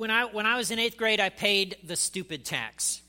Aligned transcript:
when 0.00 0.10
I, 0.10 0.24
when 0.24 0.46
I 0.46 0.56
was 0.56 0.70
in 0.70 0.78
eighth 0.78 0.96
grade, 0.96 1.20
I 1.20 1.28
paid 1.28 1.76
the 1.84 1.94
stupid 1.94 2.42
tax. 2.42 3.02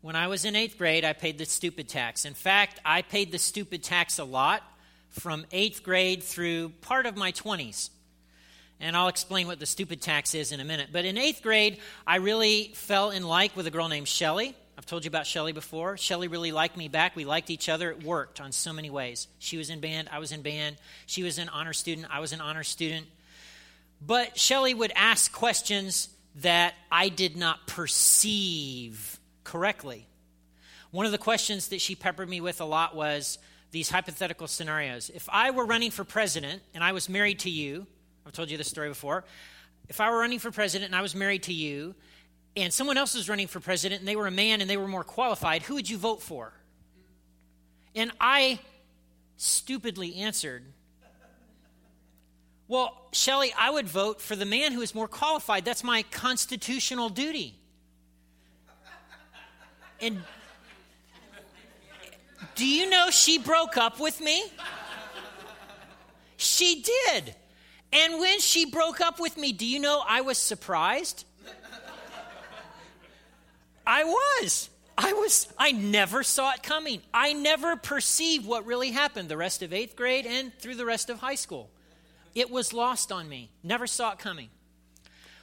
When 0.00 0.16
I 0.16 0.26
was 0.26 0.44
in 0.44 0.56
eighth 0.56 0.76
grade, 0.76 1.04
I 1.04 1.12
paid 1.12 1.38
the 1.38 1.44
stupid 1.44 1.88
tax. 1.88 2.24
In 2.24 2.34
fact, 2.34 2.80
I 2.84 3.02
paid 3.02 3.30
the 3.30 3.38
stupid 3.38 3.84
tax 3.84 4.18
a 4.18 4.24
lot 4.24 4.64
from 5.10 5.46
eighth 5.52 5.84
grade 5.84 6.24
through 6.24 6.70
part 6.80 7.06
of 7.06 7.16
my 7.16 7.30
20s. 7.30 7.90
And 8.80 8.96
I'll 8.96 9.06
explain 9.06 9.46
what 9.46 9.60
the 9.60 9.66
stupid 9.66 10.02
tax 10.02 10.34
is 10.34 10.50
in 10.50 10.58
a 10.58 10.64
minute. 10.64 10.88
But 10.90 11.04
in 11.04 11.16
eighth 11.16 11.40
grade, 11.40 11.78
I 12.04 12.16
really 12.16 12.72
fell 12.74 13.12
in 13.12 13.22
like 13.22 13.54
with 13.54 13.68
a 13.68 13.70
girl 13.70 13.88
named 13.88 14.08
Shelly. 14.08 14.56
I've 14.76 14.86
told 14.86 15.04
you 15.04 15.08
about 15.08 15.28
Shelly 15.28 15.52
before. 15.52 15.96
Shelly 15.96 16.26
really 16.26 16.50
liked 16.50 16.76
me 16.76 16.88
back. 16.88 17.14
We 17.14 17.24
liked 17.24 17.48
each 17.48 17.68
other. 17.68 17.92
It 17.92 18.02
worked 18.02 18.40
on 18.40 18.50
so 18.50 18.72
many 18.72 18.90
ways. 18.90 19.28
She 19.38 19.56
was 19.56 19.70
in 19.70 19.78
band, 19.78 20.08
I 20.10 20.18
was 20.18 20.32
in 20.32 20.42
band. 20.42 20.78
She 21.06 21.22
was 21.22 21.38
an 21.38 21.48
honor 21.48 21.74
student, 21.74 22.08
I 22.10 22.18
was 22.18 22.32
an 22.32 22.40
honor 22.40 22.64
student. 22.64 23.06
But 24.04 24.38
Shelly 24.38 24.74
would 24.74 24.92
ask 24.96 25.32
questions 25.32 26.08
that 26.36 26.74
I 26.90 27.08
did 27.08 27.36
not 27.36 27.66
perceive 27.66 29.20
correctly. 29.44 30.06
One 30.90 31.06
of 31.06 31.12
the 31.12 31.18
questions 31.18 31.68
that 31.68 31.80
she 31.80 31.94
peppered 31.94 32.28
me 32.28 32.40
with 32.40 32.60
a 32.60 32.64
lot 32.64 32.96
was 32.96 33.38
these 33.70 33.90
hypothetical 33.90 34.48
scenarios. 34.48 35.10
If 35.14 35.28
I 35.30 35.50
were 35.50 35.64
running 35.64 35.90
for 35.90 36.04
president 36.04 36.62
and 36.74 36.82
I 36.82 36.92
was 36.92 37.08
married 37.08 37.40
to 37.40 37.50
you, 37.50 37.86
I've 38.26 38.32
told 38.32 38.50
you 38.50 38.58
this 38.58 38.68
story 38.68 38.88
before. 38.88 39.24
If 39.88 40.00
I 40.00 40.10
were 40.10 40.18
running 40.18 40.38
for 40.38 40.50
president 40.50 40.90
and 40.90 40.96
I 40.96 41.02
was 41.02 41.14
married 41.14 41.44
to 41.44 41.52
you, 41.52 41.94
and 42.56 42.72
someone 42.72 42.98
else 42.98 43.14
was 43.14 43.28
running 43.28 43.46
for 43.46 43.60
president 43.60 44.00
and 44.00 44.08
they 44.08 44.16
were 44.16 44.26
a 44.26 44.32
man 44.32 44.60
and 44.60 44.68
they 44.68 44.76
were 44.76 44.88
more 44.88 45.04
qualified, 45.04 45.62
who 45.62 45.74
would 45.74 45.88
you 45.88 45.96
vote 45.96 46.22
for? 46.22 46.52
And 47.94 48.10
I 48.20 48.58
stupidly 49.36 50.16
answered, 50.16 50.64
Well, 52.72 52.96
Shelly, 53.12 53.52
I 53.58 53.68
would 53.68 53.86
vote 53.86 54.18
for 54.18 54.34
the 54.34 54.46
man 54.46 54.72
who 54.72 54.80
is 54.80 54.94
more 54.94 55.06
qualified. 55.06 55.62
That's 55.62 55.84
my 55.84 56.04
constitutional 56.04 57.10
duty. 57.10 57.54
And 60.00 60.22
do 62.54 62.66
you 62.66 62.88
know 62.88 63.10
she 63.10 63.36
broke 63.36 63.76
up 63.76 64.00
with 64.00 64.22
me? 64.22 64.42
She 66.38 66.82
did. 66.82 67.34
And 67.92 68.18
when 68.18 68.40
she 68.40 68.64
broke 68.64 69.02
up 69.02 69.20
with 69.20 69.36
me, 69.36 69.52
do 69.52 69.66
you 69.66 69.78
know 69.78 70.02
I 70.08 70.22
was 70.22 70.38
surprised? 70.38 71.26
I 73.86 74.04
was. 74.04 74.70
I 74.96 75.12
was 75.12 75.46
I 75.58 75.72
never 75.72 76.22
saw 76.22 76.54
it 76.54 76.62
coming. 76.62 77.02
I 77.12 77.34
never 77.34 77.76
perceived 77.76 78.46
what 78.46 78.64
really 78.64 78.92
happened 78.92 79.28
the 79.28 79.36
rest 79.36 79.60
of 79.60 79.72
8th 79.72 79.94
grade 79.94 80.24
and 80.24 80.58
through 80.58 80.76
the 80.76 80.86
rest 80.86 81.10
of 81.10 81.18
high 81.18 81.34
school. 81.34 81.68
It 82.34 82.50
was 82.50 82.72
lost 82.72 83.12
on 83.12 83.28
me. 83.28 83.50
Never 83.62 83.86
saw 83.86 84.12
it 84.12 84.18
coming. 84.18 84.48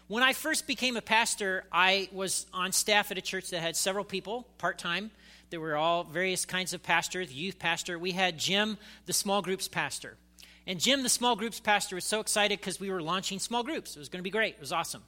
When 0.08 0.24
I 0.24 0.34
first 0.34 0.66
became 0.66 0.98
a 0.98 1.02
pastor, 1.02 1.66
I 1.72 2.10
was 2.12 2.48
on 2.52 2.72
staff 2.72 3.12
at 3.12 3.18
a 3.18 3.22
church 3.22 3.52
that 3.52 3.62
had 3.62 3.76
several 3.76 4.04
people 4.04 4.48
part-time. 4.58 5.12
There 5.52 5.60
were 5.60 5.76
all 5.76 6.04
various 6.04 6.46
kinds 6.46 6.74
of 6.74 6.82
pastors, 6.82 7.32
youth 7.32 7.60
pastor. 7.60 8.00
We 8.00 8.12
had 8.12 8.40
Jim, 8.40 8.78
the 9.06 9.14
small 9.14 9.42
groups 9.44 9.68
pastor. 9.68 10.18
And 10.66 10.80
Jim, 10.80 11.04
the 11.04 11.10
small 11.10 11.36
groups 11.36 11.60
pastor, 11.60 11.96
was 11.96 12.06
so 12.06 12.20
excited 12.20 12.60
because 12.60 12.80
we 12.80 12.90
were 12.92 13.02
launching 13.02 13.40
small 13.40 13.64
groups. 13.64 13.96
It 13.96 14.00
was 14.00 14.10
going 14.10 14.20
to 14.20 14.24
be 14.24 14.30
great. 14.32 14.56
It 14.56 14.60
was 14.60 14.72
awesome. 14.72 15.04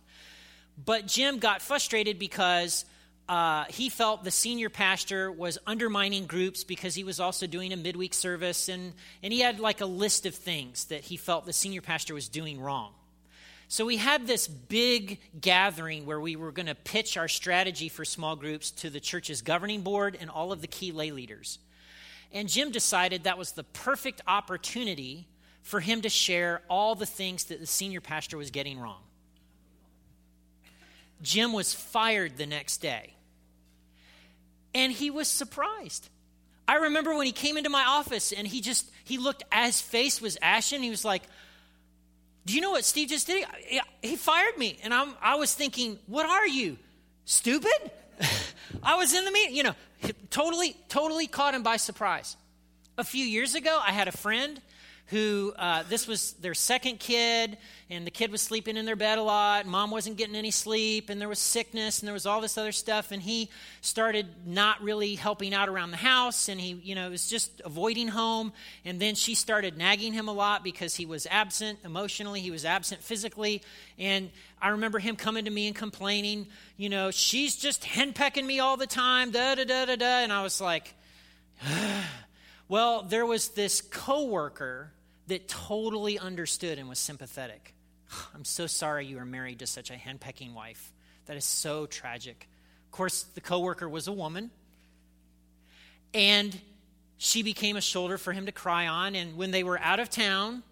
But 0.84 1.08
Jim 1.08 1.40
got 1.40 1.62
frustrated 1.62 2.18
because 2.18 2.86
uh, 3.30 3.66
he 3.70 3.90
felt 3.90 4.24
the 4.24 4.32
senior 4.32 4.70
pastor 4.70 5.32
was 5.32 5.58
undermining 5.66 6.26
groups 6.26 6.64
because 6.64 6.96
he 6.96 7.04
was 7.04 7.20
also 7.20 7.48
doing 7.48 7.72
a 7.72 7.78
midweek 7.78 8.14
service, 8.14 8.68
and, 8.68 8.94
and 9.24 9.32
he 9.32 9.40
had 9.40 9.60
like 9.60 9.82
a 9.82 9.86
list 9.86 10.26
of 10.26 10.36
things 10.36 10.86
that 10.86 11.02
he 11.02 11.18
felt 11.18 11.46
the 11.46 11.54
senior 11.54 11.82
pastor 11.82 12.14
was 12.14 12.28
doing 12.28 12.60
wrong. 12.60 12.94
So 13.68 13.86
we 13.86 13.96
had 13.96 14.28
this 14.28 14.50
big 14.50 15.22
gathering 15.40 16.06
where 16.06 16.20
we 16.20 16.36
were 16.36 16.52
going 16.52 16.66
to 16.66 16.76
pitch 16.76 17.16
our 17.16 17.30
strategy 17.30 17.88
for 17.88 18.04
small 18.04 18.36
groups 18.36 18.70
to 18.72 18.90
the 18.90 19.00
church's 19.00 19.42
governing 19.42 19.82
board 19.82 20.18
and 20.20 20.30
all 20.30 20.52
of 20.52 20.60
the 20.60 20.68
key 20.68 20.92
lay 20.92 21.12
leaders. 21.12 21.58
And 22.34 22.50
Jim 22.50 22.72
decided 22.72 23.24
that 23.24 23.38
was 23.38 23.54
the 23.54 23.64
perfect 23.64 24.22
opportunity 24.28 25.28
for 25.62 25.80
him 25.80 26.02
to 26.02 26.10
share 26.10 26.62
all 26.70 26.96
the 26.96 27.06
things 27.06 27.46
that 27.46 27.62
the 27.62 27.66
senior 27.66 28.02
pastor 28.02 28.36
was 28.36 28.52
getting 28.52 28.78
wrong. 28.78 29.00
Jim 31.22 31.54
was 31.54 31.74
fired 31.74 32.38
the 32.38 32.46
next 32.46 32.78
day. 32.78 33.14
And 34.74 34.92
he 34.92 35.10
was 35.10 35.28
surprised. 35.28 36.10
I 36.68 36.76
remember 36.76 37.16
when 37.16 37.26
he 37.26 37.32
came 37.32 37.58
into 37.58 37.70
my 37.70 37.84
office 37.84 38.32
and 38.32 38.48
he 38.48 38.62
just, 38.62 38.90
he 39.04 39.18
looked, 39.18 39.44
his 39.54 39.82
face 39.82 40.22
was 40.22 40.38
ashen. 40.42 40.82
He 40.82 40.90
was 40.90 41.04
like, 41.04 41.24
Do 42.46 42.54
you 42.54 42.62
know 42.62 42.72
what 42.72 42.86
Steve 42.86 43.10
just 43.10 43.28
did? 43.28 43.46
He, 43.66 43.82
he 44.02 44.16
fired 44.16 44.58
me. 44.58 44.78
And 44.84 44.94
I'm, 44.94 45.14
I 45.22 45.36
was 45.36 45.54
thinking, 45.54 46.00
What 46.08 46.26
are 46.26 46.48
you? 46.48 46.78
Stupid? 47.26 47.92
I 48.84 48.96
was 48.96 49.14
in 49.14 49.26
the 49.26 49.32
meeting, 49.32 49.56
you 49.56 49.64
know, 49.64 49.76
totally, 50.30 50.76
totally 50.88 51.28
caught 51.28 51.54
him 51.54 51.64
by 51.64 51.78
surprise. 51.78 52.38
A 52.98 53.04
few 53.04 53.26
years 53.26 53.56
ago, 53.56 53.80
I 53.86 53.92
had 53.92 54.08
a 54.08 54.12
friend 54.12 54.62
who 55.12 55.52
uh, 55.58 55.84
this 55.90 56.08
was 56.08 56.32
their 56.40 56.54
second 56.54 56.98
kid, 56.98 57.58
and 57.90 58.08
the 58.08 58.12
kid 58.12 58.32
was 58.32 58.42
sleeping 58.42 58.78
in 58.78 58.86
their 58.86 58.96
bed 58.96 59.18
a 59.18 59.22
lot. 59.22 59.66
Mom 59.66 59.92
wasn't 59.92 60.16
getting 60.16 60.36
any 60.38 60.52
sleep, 60.52 61.10
and 61.10 61.20
there 61.20 61.28
was 61.28 61.38
sickness, 61.38 62.00
and 62.00 62.08
there 62.08 62.14
was 62.14 62.26
all 62.26 62.40
this 62.40 62.58
other 62.58 62.72
stuff. 62.72 63.12
And 63.12 63.22
he 63.22 63.50
started 63.82 64.26
not 64.46 64.82
really 64.82 65.16
helping 65.16 65.54
out 65.54 65.68
around 65.68 65.92
the 65.92 65.98
house, 65.98 66.48
and 66.48 66.62
he, 66.62 66.80
you 66.82 66.96
know, 66.96 67.10
was 67.10 67.30
just 67.30 67.62
avoiding 67.66 68.08
home. 68.08 68.54
And 68.86 69.02
then 69.02 69.16
she 69.16 69.36
started 69.36 69.78
nagging 69.78 70.14
him 70.14 70.30
a 70.30 70.34
lot 70.34 70.64
because 70.64 70.96
he 70.96 71.06
was 71.06 71.28
absent 71.30 71.80
emotionally, 71.84 72.40
he 72.40 72.50
was 72.50 72.64
absent 72.64 73.04
physically. 73.04 73.62
And 74.00 74.30
I 74.62 74.70
remember 74.70 75.00
him 75.00 75.18
coming 75.18 75.44
to 75.44 75.52
me 75.52 75.68
and 75.68 75.76
complaining, 75.76 76.48
you 76.78 76.88
know, 76.88 77.12
she's 77.12 77.58
just 77.58 77.84
henpecking 77.84 78.46
me 78.46 78.62
all 78.62 78.78
the 78.78 78.88
time, 78.88 79.32
da 79.32 79.56
da 79.56 79.66
da 79.66 79.86
da 79.88 79.98
da. 79.98 80.20
And 80.24 80.32
I 80.32 80.42
was 80.42 80.62
like, 80.62 80.94
well, 82.70 83.04
there 83.04 83.26
was 83.26 83.50
this 83.50 83.82
coworker 83.82 84.94
that 85.32 85.48
totally 85.48 86.20
understood 86.20 86.78
and 86.78 86.90
was 86.90 87.00
sympathetic. 87.00 87.74
I'm 88.36 88.44
so 88.44 88.68
sorry 88.68 89.06
you 89.06 89.16
were 89.16 89.24
married 89.24 89.60
to 89.60 89.66
such 89.66 89.90
a 89.90 89.94
henpecking 89.94 90.54
wife. 90.54 90.92
That 91.28 91.38
is 91.38 91.46
so 91.46 91.86
tragic. 91.86 92.50
Of 92.88 92.92
course, 92.92 93.24
the 93.24 93.40
coworker 93.40 93.88
was 93.88 94.10
a 94.10 94.12
woman, 94.12 94.52
and 96.14 96.60
she 97.18 97.44
became 97.44 97.78
a 97.78 97.82
shoulder 97.82 98.18
for 98.18 98.34
him 98.34 98.46
to 98.48 98.52
cry 98.52 98.88
on. 98.88 99.16
And 99.16 99.38
when 99.38 99.52
they 99.52 99.64
were 99.64 99.80
out 99.80 100.02
of 100.02 100.10
town, 100.10 100.64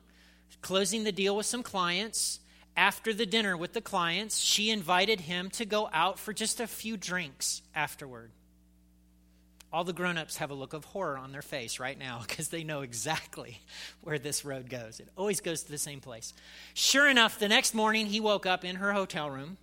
closing 0.62 1.06
the 1.06 1.14
deal 1.14 1.38
with 1.38 1.46
some 1.46 1.64
clients, 1.64 2.42
after 2.76 3.14
the 3.14 3.26
dinner 3.26 3.56
with 3.56 3.72
the 3.72 3.80
clients, 3.80 4.40
she 4.40 4.72
invited 4.72 5.22
him 5.22 5.50
to 5.52 5.64
go 5.64 5.90
out 5.94 6.20
for 6.20 6.34
just 6.34 6.60
a 6.60 6.68
few 6.68 6.98
drinks 6.98 7.62
afterward. 7.74 8.32
All 9.72 9.84
the 9.84 9.94
grown 9.94 10.18
ups 10.18 10.38
have 10.38 10.50
a 10.50 10.56
look 10.56 10.74
of 10.74 10.84
horror 10.86 11.18
on 11.18 11.32
their 11.32 11.44
face 11.44 11.80
right 11.80 11.98
now 11.98 12.24
because 12.28 12.50
they 12.50 12.64
know 12.64 12.82
exactly 12.82 13.62
where 14.02 14.20
this 14.20 14.44
road 14.44 14.70
goes. 14.70 15.00
It 15.00 15.10
always 15.16 15.42
goes 15.42 15.64
to 15.64 15.72
the 15.72 15.78
same 15.78 16.02
place. 16.02 16.34
Sure 16.74 17.08
enough, 17.08 17.40
the 17.40 17.48
next 17.48 17.74
morning 17.74 18.08
he 18.08 18.20
woke 18.20 18.46
up 18.46 18.66
in 18.66 18.78
her 18.78 18.94
hotel 18.94 19.30
room, 19.30 19.58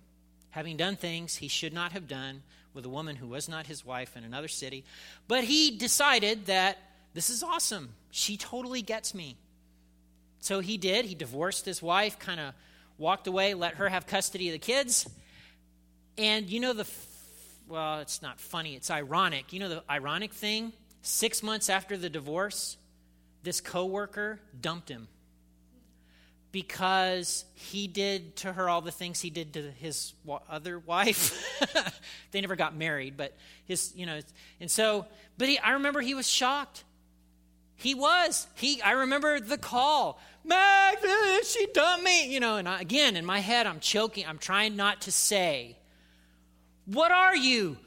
having 0.51 0.77
done 0.77 0.95
things 0.95 1.37
he 1.37 1.47
should 1.47 1.73
not 1.73 1.91
have 1.91 2.07
done 2.07 2.43
with 2.73 2.85
a 2.85 2.89
woman 2.89 3.15
who 3.15 3.27
was 3.27 3.49
not 3.49 3.67
his 3.67 3.85
wife 3.85 4.15
in 4.15 4.23
another 4.23 4.47
city. 4.47 4.85
But 5.27 5.43
he 5.43 5.71
decided 5.71 6.45
that 6.45 6.77
this 7.13 7.29
is 7.29 7.41
awesome. 7.41 7.89
She 8.11 8.37
totally 8.37 8.81
gets 8.81 9.13
me. 9.13 9.35
So 10.39 10.59
he 10.59 10.77
did. 10.77 11.05
He 11.05 11.15
divorced 11.15 11.65
his 11.65 11.81
wife, 11.81 12.19
kind 12.19 12.39
of 12.39 12.53
walked 12.97 13.27
away, 13.27 13.53
let 13.55 13.75
her 13.75 13.89
have 13.89 14.05
custody 14.05 14.49
of 14.49 14.53
the 14.53 14.59
kids. 14.59 15.09
And 16.17 16.49
you 16.49 16.59
know 16.59 16.73
the 16.73 16.87
well, 17.67 17.99
it's 17.99 18.21
not 18.21 18.39
funny, 18.39 18.75
it's 18.75 18.89
ironic. 18.89 19.53
You 19.53 19.59
know 19.59 19.69
the 19.69 19.83
ironic 19.89 20.33
thing? 20.33 20.73
Six 21.01 21.43
months 21.43 21.69
after 21.69 21.97
the 21.97 22.09
divorce, 22.09 22.77
this 23.43 23.61
coworker 23.61 24.39
dumped 24.59 24.89
him 24.89 25.07
because 26.51 27.45
he 27.53 27.87
did 27.87 28.35
to 28.37 28.53
her 28.53 28.69
all 28.69 28.81
the 28.81 28.91
things 28.91 29.21
he 29.21 29.29
did 29.29 29.53
to 29.53 29.71
his 29.71 30.13
other 30.49 30.79
wife. 30.79 31.37
they 32.31 32.41
never 32.41 32.55
got 32.55 32.75
married, 32.75 33.15
but 33.15 33.35
his, 33.65 33.93
you 33.95 34.05
know, 34.05 34.19
and 34.59 34.71
so, 34.71 35.05
but 35.37 35.47
he, 35.49 35.59
I 35.59 35.73
remember 35.73 36.01
he 36.01 36.13
was 36.13 36.29
shocked. 36.29 36.83
He 37.75 37.93
was. 37.93 38.47
He. 38.55 38.81
I 38.81 38.91
remember 38.91 39.39
the 39.39 39.57
call. 39.57 40.19
Meg, 40.43 40.97
she 41.43 41.67
dumped 41.73 42.03
me. 42.03 42.33
You 42.33 42.39
know, 42.39 42.57
and 42.57 42.67
I, 42.67 42.81
again 42.81 43.15
in 43.15 43.23
my 43.23 43.39
head, 43.39 43.67
I'm 43.67 43.79
choking. 43.79 44.25
I'm 44.25 44.39
trying 44.39 44.75
not 44.75 45.01
to 45.01 45.11
say 45.11 45.77
what 46.87 47.11
are 47.11 47.35
you? 47.35 47.77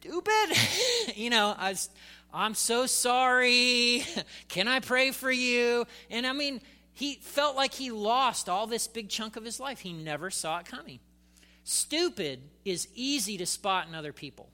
Stupid? 0.00 0.56
you 1.16 1.30
know, 1.30 1.54
I 1.56 1.70
was, 1.70 1.88
I'm 2.32 2.54
so 2.54 2.86
sorry. 2.86 4.04
Can 4.48 4.68
I 4.68 4.80
pray 4.80 5.12
for 5.12 5.30
you? 5.30 5.86
And 6.10 6.26
I 6.26 6.32
mean, 6.32 6.60
he 6.92 7.14
felt 7.14 7.56
like 7.56 7.72
he 7.72 7.90
lost 7.90 8.48
all 8.48 8.66
this 8.66 8.86
big 8.86 9.08
chunk 9.08 9.36
of 9.36 9.44
his 9.44 9.58
life. 9.58 9.80
He 9.80 9.92
never 9.92 10.30
saw 10.30 10.58
it 10.58 10.66
coming. 10.66 11.00
Stupid 11.64 12.40
is 12.64 12.88
easy 12.94 13.38
to 13.38 13.46
spot 13.46 13.88
in 13.88 13.94
other 13.94 14.12
people. 14.12 14.50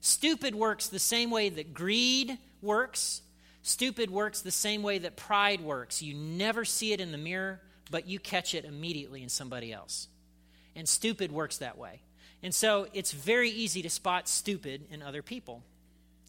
Stupid 0.00 0.54
works 0.54 0.88
the 0.88 0.98
same 0.98 1.30
way 1.30 1.48
that 1.48 1.74
greed 1.74 2.38
works. 2.60 3.22
Stupid 3.62 4.10
works 4.10 4.40
the 4.40 4.50
same 4.50 4.82
way 4.82 4.98
that 4.98 5.16
pride 5.16 5.60
works. 5.60 6.02
You 6.02 6.14
never 6.14 6.64
see 6.64 6.92
it 6.92 7.00
in 7.00 7.12
the 7.12 7.18
mirror, 7.18 7.60
but 7.90 8.08
you 8.08 8.18
catch 8.18 8.54
it 8.54 8.64
immediately 8.64 9.22
in 9.22 9.28
somebody 9.28 9.72
else. 9.72 10.08
And 10.74 10.88
stupid 10.88 11.30
works 11.32 11.58
that 11.58 11.78
way. 11.78 12.00
And 12.42 12.54
so 12.54 12.86
it's 12.92 13.12
very 13.12 13.50
easy 13.50 13.82
to 13.82 13.90
spot 13.90 14.28
stupid 14.28 14.86
in 14.90 15.02
other 15.02 15.22
people. 15.22 15.62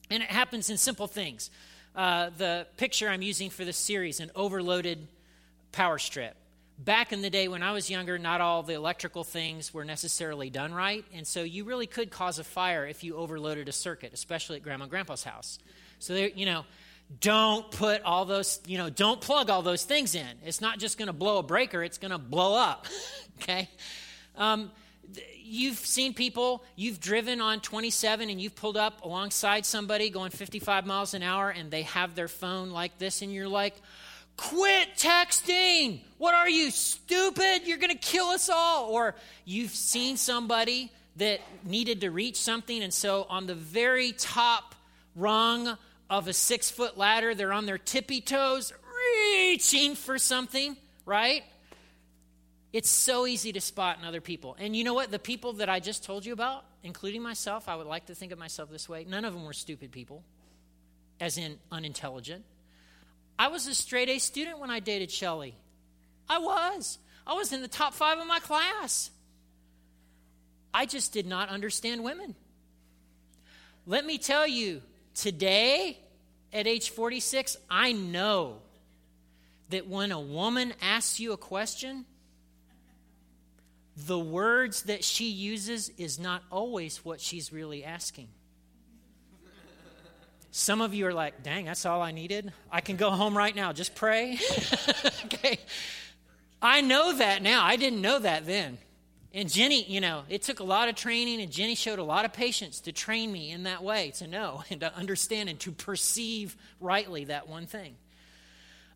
And 0.10 0.24
it 0.24 0.30
happens 0.30 0.70
in 0.70 0.78
simple 0.78 1.08
things. 1.08 1.52
Uh, 1.96 2.30
the 2.38 2.68
picture 2.78 3.10
I'm 3.10 3.22
using 3.22 3.50
for 3.50 3.66
this 3.66 3.78
series, 3.78 4.20
an 4.20 4.32
overloaded 4.36 5.08
power 5.72 6.00
strip. 6.00 6.36
Back 6.80 7.12
in 7.12 7.22
the 7.22 7.30
day 7.30 7.48
when 7.48 7.62
I 7.62 7.74
was 7.74 7.90
younger, 7.90 8.18
not 8.18 8.42
all 8.42 8.64
the 8.64 8.74
electrical 8.74 9.24
things 9.24 9.74
were 9.74 9.84
necessarily 9.84 10.50
done 10.50 10.74
right. 10.74 11.04
And 11.14 11.28
so 11.28 11.44
you 11.44 11.66
really 11.66 11.88
could 11.88 12.10
cause 12.10 12.40
a 12.40 12.44
fire 12.44 12.88
if 12.88 13.04
you 13.04 13.18
overloaded 13.18 13.68
a 13.68 13.74
circuit, 13.74 14.14
especially 14.14 14.58
at 14.58 14.64
grandma 14.64 14.84
and 14.84 14.90
grandpa's 14.90 15.24
house. 15.24 15.60
So, 16.00 16.14
there, 16.14 16.30
you 16.30 16.46
know, 16.46 16.64
don't 17.20 17.70
put 17.70 18.02
all 18.04 18.24
those, 18.24 18.62
you 18.66 18.78
know, 18.78 18.90
don't 18.90 19.20
plug 19.20 19.50
all 19.50 19.62
those 19.62 19.84
things 19.84 20.16
in. 20.16 20.28
It's 20.46 20.62
not 20.62 20.80
just 20.80 20.98
going 20.98 21.08
to 21.08 21.14
blow 21.14 21.40
a 21.40 21.44
breaker, 21.44 21.84
it's 21.84 21.98
going 21.98 22.12
to 22.12 22.18
blow 22.18 22.56
up. 22.56 22.88
okay? 23.42 23.70
Um, 24.38 24.72
you've 25.50 25.78
seen 25.78 26.14
people, 26.14 26.64
you've 26.76 27.00
driven 27.00 27.42
on 27.42 27.60
27 27.60 28.30
and 28.30 28.40
you've 28.40 28.56
pulled 28.56 28.78
up 28.78 29.04
alongside 29.04 29.66
somebody 29.66 30.10
going 30.10 30.32
55 30.32 30.86
miles 30.86 31.14
an 31.14 31.24
hour 31.24 31.50
and 31.50 31.72
they 31.72 31.84
have 31.84 32.16
their 32.16 32.28
phone 32.28 32.70
like 32.70 32.98
this, 32.98 33.22
and 33.22 33.34
you're 33.34 33.48
like, 33.48 33.76
quit 34.38 34.96
texting. 34.96 36.00
What 36.18 36.34
are 36.34 36.50
you, 36.50 36.72
stupid? 36.72 37.62
You're 37.66 37.78
going 37.78 37.92
to 37.92 37.98
kill 37.98 38.28
us 38.28 38.50
all. 38.50 38.90
Or 38.90 39.16
you've 39.44 39.72
seen 39.72 40.18
somebody 40.18 40.92
that 41.18 41.42
needed 41.66 42.02
to 42.02 42.12
reach 42.12 42.38
something, 42.38 42.82
and 42.82 42.94
so 42.94 43.26
on 43.30 43.48
the 43.48 43.56
very 43.56 44.14
top 44.14 44.76
rung 45.16 45.78
of 46.10 46.28
a 46.28 46.34
six 46.34 46.72
foot 46.72 46.98
ladder, 46.98 47.36
they're 47.36 47.54
on 47.54 47.66
their 47.66 47.78
tippy 47.78 48.22
toes 48.22 48.72
reaching 49.24 49.96
for 49.96 50.18
something, 50.18 50.78
right? 51.06 51.44
It's 52.72 52.90
so 52.90 53.26
easy 53.26 53.52
to 53.54 53.62
spot 53.62 53.98
in 54.00 54.06
other 54.06 54.22
people. 54.22 54.56
And 54.60 54.76
you 54.76 54.84
know 54.84 54.94
what? 54.94 55.10
The 55.10 55.20
people 55.20 55.54
that 55.54 55.70
I 55.70 55.80
just 55.80 56.04
told 56.04 56.26
you 56.26 56.34
about, 56.34 56.66
including 56.84 57.24
myself, 57.24 57.68
I 57.68 57.76
would 57.76 57.88
like 57.88 58.06
to 58.08 58.16
think 58.16 58.32
of 58.32 58.38
myself 58.38 58.70
this 58.70 58.88
way. 58.88 59.06
None 59.08 59.26
of 59.26 59.34
them 59.34 59.44
were 59.44 59.54
stupid 59.54 59.92
people, 59.92 60.24
as 61.20 61.38
in 61.38 61.58
unintelligent. 61.72 62.46
I 63.40 63.48
was 63.48 63.66
a 63.68 63.74
straight 63.74 64.10
A 64.10 64.20
student 64.20 64.60
when 64.60 64.70
I 64.70 64.80
dated 64.80 65.10
Shelly. 65.10 65.56
I 66.30 66.38
was. 66.38 67.00
I 67.26 67.34
was 67.34 67.54
in 67.54 67.62
the 67.62 67.68
top 67.68 67.94
five 67.94 68.20
of 68.20 68.28
my 68.28 68.40
class. 68.40 69.10
I 70.74 70.86
just 70.86 71.12
did 71.14 71.26
not 71.26 71.50
understand 71.50 72.04
women. 72.04 72.36
Let 73.88 74.06
me 74.06 74.20
tell 74.20 74.46
you, 74.46 74.84
today, 75.16 76.00
at 76.54 76.68
age 76.68 76.92
46, 76.92 77.58
I 77.70 77.94
know 77.94 78.58
that 79.70 79.88
when 79.88 80.12
a 80.12 80.20
woman 80.20 80.74
asks 80.82 81.20
you 81.20 81.32
a 81.32 81.38
question, 81.38 82.06
the 84.06 84.20
words 84.20 84.84
that 84.84 85.04
she 85.04 85.30
uses 85.30 85.90
is 85.98 86.20
not 86.20 86.44
always 86.52 87.04
what 87.04 87.20
she's 87.20 87.52
really 87.52 87.84
asking. 87.84 88.28
Some 90.52 90.82
of 90.82 90.94
you 90.94 91.06
are 91.06 91.14
like, 91.14 91.44
dang, 91.44 91.66
that's 91.66 91.86
all 91.86 92.02
I 92.02 92.12
needed. 92.12 92.52
I 92.72 92.82
can 92.82 92.96
go 92.96 93.12
home 93.12 93.38
right 93.38 93.56
now. 93.56 93.72
Just 93.72 93.94
pray. 93.94 94.40
okay. 95.26 95.60
I 96.62 96.82
know 96.82 97.16
that 97.16 97.44
now. 97.44 97.64
I 97.64 97.76
didn't 97.76 98.02
know 98.02 98.20
that 98.20 98.46
then. 98.46 98.80
And 99.32 99.48
Jenny, 99.48 99.84
you 99.84 100.02
know, 100.02 100.24
it 100.28 100.42
took 100.42 100.60
a 100.60 100.64
lot 100.64 100.90
of 100.90 100.96
training, 100.96 101.40
and 101.40 101.52
Jenny 101.52 101.76
showed 101.76 102.00
a 102.00 102.04
lot 102.04 102.26
of 102.26 102.34
patience 102.34 102.80
to 102.82 102.92
train 102.92 103.32
me 103.32 103.52
in 103.52 103.64
that 103.64 103.84
way 103.84 104.12
to 104.18 104.26
know 104.26 104.64
and 104.72 104.82
to 104.82 104.96
understand 104.96 105.50
and 105.50 105.60
to 105.60 105.72
perceive 105.72 106.56
rightly 106.80 107.26
that 107.26 107.48
one 107.48 107.68
thing. 107.68 107.96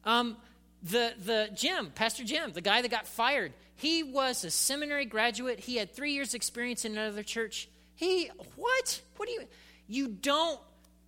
Um, 0.05 0.37
the, 0.83 1.13
the 1.23 1.49
Jim, 1.55 1.91
Pastor 1.95 2.23
Jim, 2.23 2.51
the 2.51 2.61
guy 2.61 2.81
that 2.81 2.91
got 2.91 3.07
fired, 3.07 3.53
he 3.75 4.03
was 4.03 4.43
a 4.43 4.51
seminary 4.51 5.05
graduate. 5.05 5.59
He 5.59 5.77
had 5.77 5.93
three 5.93 6.13
years' 6.13 6.33
experience 6.33 6.85
in 6.85 6.91
another 6.93 7.23
church. 7.23 7.69
He, 7.95 8.29
what? 8.55 9.01
What 9.17 9.27
do 9.27 9.33
you, 9.33 9.47
you 9.87 10.07
don't 10.09 10.59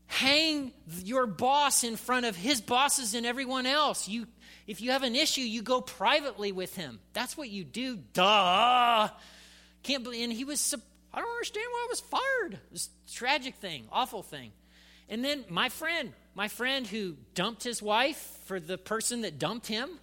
hang 0.07 0.71
your 1.03 1.25
boss 1.25 1.83
in 1.83 1.95
front 1.95 2.25
of 2.25 2.35
his 2.35 2.61
bosses 2.61 3.13
and 3.15 3.25
everyone 3.25 3.65
else. 3.65 4.07
You, 4.07 4.27
if 4.67 4.81
you 4.81 4.91
have 4.91 5.03
an 5.03 5.15
issue, 5.15 5.41
you 5.41 5.61
go 5.61 5.81
privately 5.81 6.51
with 6.51 6.75
him. 6.75 6.99
That's 7.13 7.35
what 7.35 7.49
you 7.49 7.63
do. 7.63 7.97
Duh. 8.13 9.09
Can't 9.83 10.03
believe, 10.03 10.23
and 10.23 10.33
he 10.33 10.45
was, 10.45 10.73
I 11.13 11.19
don't 11.19 11.29
understand 11.29 11.67
why 11.71 11.85
I 11.85 11.87
was 11.89 11.99
fired. 11.99 12.59
This 12.71 12.89
tragic 13.11 13.55
thing, 13.55 13.87
awful 13.91 14.23
thing. 14.23 14.51
And 15.09 15.23
then 15.23 15.45
my 15.49 15.69
friend, 15.69 16.13
my 16.33 16.47
friend 16.47 16.85
who 16.87 17.15
dumped 17.33 17.63
his 17.63 17.81
wife 17.81 18.39
for 18.45 18.59
the 18.59 18.77
person 18.77 19.21
that 19.21 19.37
dumped 19.37 19.67
him, 19.67 19.99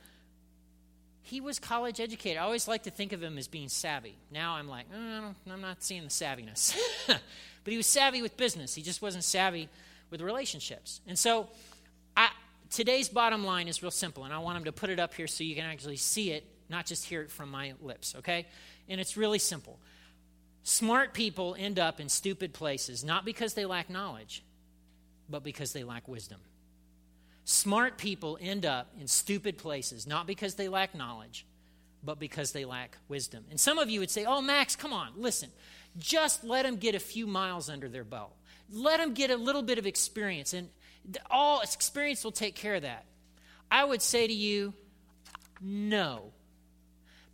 he 1.23 1.41
was 1.41 1.59
college 1.59 2.01
educated. 2.01 2.39
I 2.39 2.43
always 2.43 2.69
like 2.69 2.85
to 2.85 2.91
think 2.91 3.13
of 3.13 3.23
him 3.23 3.39
as 3.39 3.49
being 3.49 3.69
savvy. 3.69 4.17
Now 4.31 4.55
I'm 4.55 4.69
like, 4.69 4.87
oh, 4.95 5.35
I'm 5.51 5.61
not 5.61 5.83
seeing 5.83 6.03
the 6.03 6.09
savviness. 6.09 6.77
but 7.07 7.21
he 7.71 7.77
was 7.77 7.87
savvy 7.87 8.23
with 8.23 8.37
business. 8.37 8.75
He 8.75 8.83
just 8.83 9.03
wasn't 9.03 9.25
savvy 9.25 9.69
with 10.11 10.21
relationships. 10.21 11.01
And 11.07 11.19
so 11.19 11.49
I, 12.17 12.31
today's 12.71 13.09
bottom 13.09 13.45
line 13.45 13.69
is 13.69 13.83
real 13.83 13.91
simple, 13.91 14.25
and 14.25 14.33
I 14.33 14.39
want 14.39 14.59
him 14.59 14.65
to 14.65 14.73
put 14.73 14.91
it 14.91 14.99
up 14.99 15.15
here 15.15 15.27
so 15.27 15.45
you 15.45 15.55
can 15.55 15.65
actually 15.65 15.97
see 15.97 16.33
it, 16.33 16.45
not 16.69 16.87
just 16.87 17.07
hear 17.07 17.23
it 17.23 17.31
from 17.31 17.51
my 17.51 17.75
lips, 17.81 18.15
okay? 18.19 18.47
And 18.89 19.01
it's 19.01 19.17
really 19.17 19.39
simple. 19.39 19.79
Smart 20.65 21.13
people 21.15 21.57
end 21.59 21.79
up 21.79 22.01
in 22.01 22.09
stupid 22.09 22.53
places, 22.53 23.05
not 23.05 23.25
because 23.25 23.55
they 23.55 23.65
lack 23.65 23.91
knowledge, 23.91 24.45
but 25.33 25.43
because 25.43 25.73
they 25.73 25.83
lack 25.83 26.07
wisdom. 26.07 26.39
Smart 27.45 27.99
people 27.99 28.39
end 28.41 28.65
up 28.65 28.93
in 29.01 29.09
stupid 29.09 29.59
places, 29.59 30.07
not 30.07 30.29
because 30.29 30.55
they 30.55 30.69
lack 30.69 30.95
knowledge, 30.95 31.45
but 32.05 32.21
because 32.21 32.53
they 32.53 32.65
lack 32.65 32.99
wisdom. 33.09 33.45
And 33.51 33.59
some 33.59 33.79
of 33.79 33.91
you 33.91 33.99
would 33.99 34.11
say, 34.11 34.25
Oh, 34.25 34.41
Max, 34.41 34.77
come 34.77 34.93
on, 34.93 35.13
listen. 35.17 35.51
Just 35.99 36.45
let 36.45 36.63
them 36.63 36.77
get 36.77 36.95
a 36.95 37.01
few 37.01 37.27
miles 37.27 37.69
under 37.69 37.89
their 37.89 38.05
belt. 38.05 38.33
Let 38.71 38.99
them 38.99 39.13
get 39.13 39.31
a 39.31 39.37
little 39.37 39.63
bit 39.63 39.79
of 39.79 39.87
experience, 39.87 40.55
and 40.55 40.69
all 41.31 41.61
experience 41.61 42.23
will 42.23 42.33
take 42.33 42.55
care 42.55 42.77
of 42.77 42.83
that. 42.83 43.05
I 43.71 43.85
would 43.85 44.03
say 44.03 44.27
to 44.27 44.33
you, 44.33 44.73
no. 45.61 46.33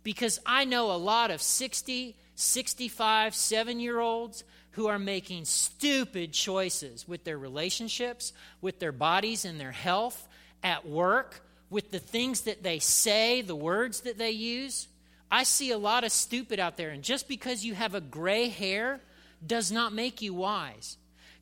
Because 0.03 0.39
I 0.45 0.65
know 0.65 0.91
a 0.91 0.97
lot 0.97 1.31
of 1.31 1.41
60, 1.41 2.15
65, 2.35 3.35
7 3.35 3.79
year 3.79 3.99
olds 3.99 4.43
who 4.79 4.87
are 4.87 4.97
making 4.97 5.43
stupid 5.43 6.31
choices 6.31 7.05
with 7.05 7.25
their 7.25 7.37
relationships, 7.37 8.31
with 8.61 8.79
their 8.79 8.93
bodies 8.93 9.43
and 9.43 9.59
their 9.59 9.73
health, 9.73 10.25
at 10.63 10.87
work, 10.87 11.41
with 11.69 11.91
the 11.91 11.99
things 11.99 12.43
that 12.43 12.63
they 12.63 12.79
say, 12.79 13.41
the 13.41 13.57
words 13.57 13.99
that 13.99 14.17
they 14.17 14.31
use. 14.31 14.87
I 15.29 15.43
see 15.43 15.71
a 15.71 15.77
lot 15.77 16.05
of 16.05 16.13
stupid 16.13 16.61
out 16.61 16.77
there, 16.77 16.91
and 16.91 17.03
just 17.03 17.27
because 17.27 17.65
you 17.65 17.73
have 17.73 17.93
a 17.93 17.99
gray 17.99 18.47
hair 18.47 19.01
does 19.45 19.69
not 19.69 19.91
make 19.91 20.21
you 20.21 20.33
wise. 20.33 20.95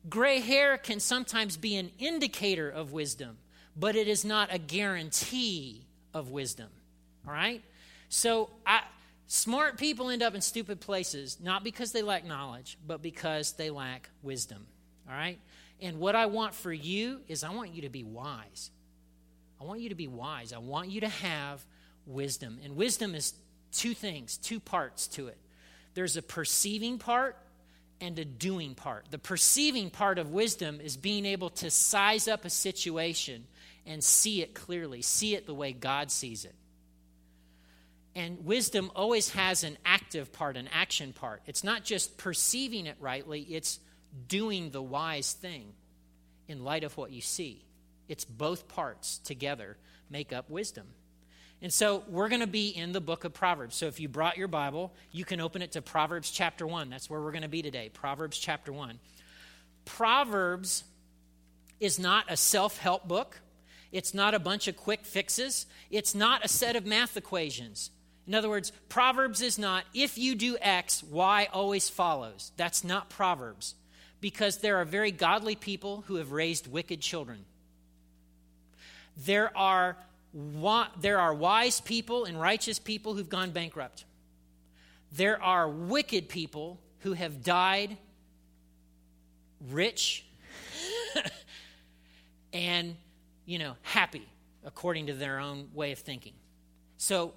Gray 0.08 0.40
hair 0.40 0.76
can 0.76 0.98
sometimes 0.98 1.56
be 1.56 1.76
an 1.76 1.92
indicator 2.00 2.68
of 2.68 2.90
wisdom, 2.90 3.38
but 3.76 3.94
it 3.94 4.08
is 4.08 4.24
not 4.24 4.52
a 4.52 4.58
guarantee 4.58 5.86
of 6.12 6.32
wisdom. 6.32 6.70
All 7.24 7.32
right? 7.32 7.62
So, 8.08 8.50
I, 8.66 8.80
smart 9.28 9.78
people 9.78 10.10
end 10.10 10.22
up 10.22 10.34
in 10.34 10.40
stupid 10.40 10.80
places, 10.80 11.38
not 11.40 11.62
because 11.62 11.92
they 11.92 12.02
lack 12.02 12.24
knowledge, 12.24 12.76
but 12.84 13.00
because 13.00 13.52
they 13.52 13.70
lack 13.70 14.10
wisdom. 14.22 14.66
All 15.08 15.14
right? 15.14 15.38
And 15.80 16.00
what 16.00 16.16
I 16.16 16.26
want 16.26 16.54
for 16.54 16.72
you 16.72 17.20
is 17.28 17.44
I 17.44 17.50
want 17.50 17.70
you 17.70 17.82
to 17.82 17.88
be 17.88 18.02
wise. 18.02 18.70
I 19.60 19.64
want 19.64 19.80
you 19.80 19.90
to 19.90 19.94
be 19.94 20.08
wise. 20.08 20.52
I 20.52 20.58
want 20.58 20.90
you 20.90 21.02
to 21.02 21.08
have 21.08 21.64
wisdom. 22.06 22.58
And 22.64 22.74
wisdom 22.74 23.14
is 23.14 23.34
two 23.72 23.94
things, 23.94 24.36
two 24.36 24.60
parts 24.60 25.06
to 25.08 25.28
it. 25.28 25.38
There's 25.94 26.16
a 26.16 26.22
perceiving 26.22 26.98
part 26.98 27.36
and 28.00 28.18
a 28.18 28.24
doing 28.24 28.74
part. 28.74 29.06
The 29.10 29.18
perceiving 29.18 29.90
part 29.90 30.18
of 30.18 30.30
wisdom 30.30 30.80
is 30.80 30.96
being 30.96 31.26
able 31.26 31.50
to 31.50 31.70
size 31.70 32.28
up 32.28 32.44
a 32.44 32.50
situation 32.50 33.46
and 33.86 34.02
see 34.02 34.42
it 34.42 34.54
clearly, 34.54 35.02
see 35.02 35.34
it 35.34 35.46
the 35.46 35.54
way 35.54 35.72
God 35.72 36.10
sees 36.10 36.44
it. 36.44 36.54
And 38.18 38.44
wisdom 38.44 38.90
always 38.96 39.30
has 39.30 39.62
an 39.62 39.78
active 39.86 40.32
part, 40.32 40.56
an 40.56 40.68
action 40.72 41.12
part. 41.12 41.40
It's 41.46 41.62
not 41.62 41.84
just 41.84 42.18
perceiving 42.18 42.86
it 42.86 42.96
rightly, 42.98 43.42
it's 43.42 43.78
doing 44.26 44.70
the 44.70 44.82
wise 44.82 45.34
thing 45.34 45.72
in 46.48 46.64
light 46.64 46.82
of 46.82 46.96
what 46.96 47.12
you 47.12 47.20
see. 47.20 47.64
It's 48.08 48.24
both 48.24 48.66
parts 48.66 49.18
together 49.18 49.76
make 50.10 50.32
up 50.32 50.50
wisdom. 50.50 50.88
And 51.62 51.72
so 51.72 52.02
we're 52.08 52.28
going 52.28 52.40
to 52.40 52.48
be 52.48 52.70
in 52.70 52.90
the 52.90 53.00
book 53.00 53.22
of 53.22 53.32
Proverbs. 53.32 53.76
So 53.76 53.86
if 53.86 54.00
you 54.00 54.08
brought 54.08 54.36
your 54.36 54.48
Bible, 54.48 54.92
you 55.12 55.24
can 55.24 55.40
open 55.40 55.62
it 55.62 55.70
to 55.72 55.82
Proverbs 55.82 56.32
chapter 56.32 56.66
1. 56.66 56.90
That's 56.90 57.08
where 57.08 57.20
we're 57.20 57.30
going 57.30 57.42
to 57.42 57.48
be 57.48 57.62
today. 57.62 57.88
Proverbs 57.88 58.36
chapter 58.36 58.72
1. 58.72 58.98
Proverbs 59.84 60.82
is 61.78 62.00
not 62.00 62.24
a 62.28 62.36
self 62.36 62.78
help 62.78 63.06
book, 63.06 63.38
it's 63.92 64.12
not 64.12 64.34
a 64.34 64.40
bunch 64.40 64.66
of 64.66 64.76
quick 64.76 65.04
fixes, 65.04 65.66
it's 65.88 66.16
not 66.16 66.44
a 66.44 66.48
set 66.48 66.74
of 66.74 66.84
math 66.84 67.16
equations. 67.16 67.92
In 68.28 68.34
other 68.34 68.50
words, 68.50 68.72
Proverbs 68.90 69.40
is 69.40 69.58
not 69.58 69.84
if 69.94 70.18
you 70.18 70.34
do 70.34 70.58
X, 70.60 71.02
Y 71.02 71.48
always 71.50 71.88
follows. 71.88 72.52
That's 72.58 72.84
not 72.84 73.08
Proverbs 73.08 73.74
because 74.20 74.58
there 74.58 74.76
are 74.76 74.84
very 74.84 75.10
godly 75.10 75.56
people 75.56 76.04
who 76.06 76.16
have 76.16 76.30
raised 76.30 76.70
wicked 76.70 77.00
children. 77.00 77.46
There 79.16 79.56
are 79.56 79.96
there 81.00 81.18
are 81.18 81.32
wise 81.32 81.80
people 81.80 82.26
and 82.26 82.38
righteous 82.38 82.78
people 82.78 83.14
who've 83.14 83.30
gone 83.30 83.50
bankrupt. 83.50 84.04
There 85.10 85.42
are 85.42 85.66
wicked 85.66 86.28
people 86.28 86.78
who 86.98 87.14
have 87.14 87.42
died 87.42 87.96
rich 89.70 90.26
and, 92.52 92.94
you 93.46 93.58
know, 93.58 93.76
happy 93.80 94.28
according 94.66 95.06
to 95.06 95.14
their 95.14 95.38
own 95.38 95.68
way 95.72 95.92
of 95.92 95.98
thinking. 95.98 96.34
So, 96.98 97.32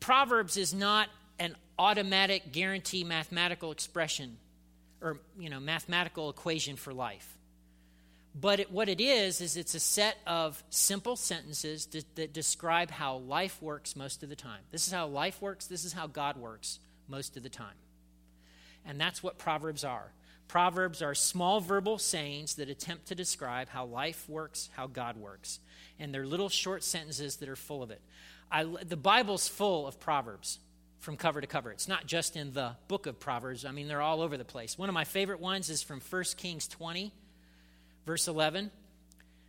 Proverbs 0.00 0.56
is 0.56 0.74
not 0.74 1.08
an 1.38 1.56
automatic 1.78 2.52
guarantee 2.52 3.04
mathematical 3.04 3.72
expression 3.72 4.38
or, 5.00 5.18
you 5.38 5.48
know, 5.48 5.60
mathematical 5.60 6.28
equation 6.28 6.76
for 6.76 6.92
life. 6.92 7.38
But 8.34 8.60
it, 8.60 8.70
what 8.70 8.88
it 8.88 9.00
is, 9.00 9.40
is 9.40 9.56
it's 9.56 9.74
a 9.74 9.80
set 9.80 10.18
of 10.26 10.62
simple 10.70 11.16
sentences 11.16 11.86
that, 11.86 12.16
that 12.16 12.32
describe 12.32 12.90
how 12.90 13.16
life 13.16 13.60
works 13.62 13.96
most 13.96 14.22
of 14.22 14.28
the 14.28 14.36
time. 14.36 14.60
This 14.70 14.86
is 14.86 14.92
how 14.92 15.06
life 15.06 15.40
works, 15.40 15.66
this 15.66 15.84
is 15.84 15.92
how 15.92 16.06
God 16.06 16.36
works 16.36 16.78
most 17.08 17.36
of 17.36 17.42
the 17.42 17.48
time. 17.48 17.74
And 18.84 19.00
that's 19.00 19.22
what 19.22 19.38
Proverbs 19.38 19.84
are. 19.84 20.12
Proverbs 20.46 21.02
are 21.02 21.14
small 21.14 21.60
verbal 21.60 21.98
sayings 21.98 22.54
that 22.54 22.70
attempt 22.70 23.06
to 23.08 23.14
describe 23.14 23.68
how 23.68 23.84
life 23.84 24.26
works, 24.28 24.70
how 24.76 24.86
God 24.86 25.16
works. 25.16 25.60
And 25.98 26.14
they're 26.14 26.26
little 26.26 26.48
short 26.48 26.82
sentences 26.84 27.36
that 27.36 27.48
are 27.48 27.56
full 27.56 27.82
of 27.82 27.90
it. 27.90 28.00
I, 28.50 28.64
the 28.64 28.96
Bible's 28.96 29.48
full 29.48 29.86
of 29.86 30.00
Proverbs 30.00 30.58
from 31.00 31.16
cover 31.16 31.40
to 31.40 31.46
cover. 31.46 31.70
It's 31.70 31.88
not 31.88 32.06
just 32.06 32.36
in 32.36 32.52
the 32.52 32.72
book 32.88 33.06
of 33.06 33.20
Proverbs, 33.20 33.64
I 33.64 33.72
mean, 33.72 33.88
they're 33.88 34.02
all 34.02 34.20
over 34.20 34.36
the 34.36 34.44
place. 34.44 34.76
One 34.76 34.88
of 34.88 34.94
my 34.94 35.04
favorite 35.04 35.40
ones 35.40 35.70
is 35.70 35.82
from 35.82 36.00
1 36.00 36.24
Kings 36.36 36.66
20, 36.68 37.12
verse 38.04 38.28
11. 38.28 38.70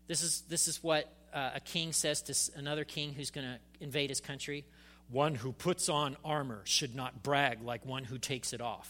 This 0.08 0.22
is, 0.22 0.41
this 0.50 0.68
is 0.68 0.84
what 0.84 1.12
uh, 1.34 1.51
a 1.56 1.60
king 1.60 1.91
says 1.94 2.22
to 2.24 2.60
another 2.60 2.84
king 2.84 3.13
who's 3.13 3.32
going 3.32 3.48
to 3.48 3.60
invade 3.79 4.10
his 4.10 4.20
country. 4.20 4.65
One 5.10 5.36
who 5.36 5.51
puts 5.51 5.89
on 5.89 6.18
armor 6.24 6.62
should 6.65 6.96
not 6.96 7.24
brag 7.24 7.63
like 7.63 7.86
one 7.86 8.03
who 8.03 8.18
takes 8.18 8.53
it 8.53 8.62
off. 8.62 8.89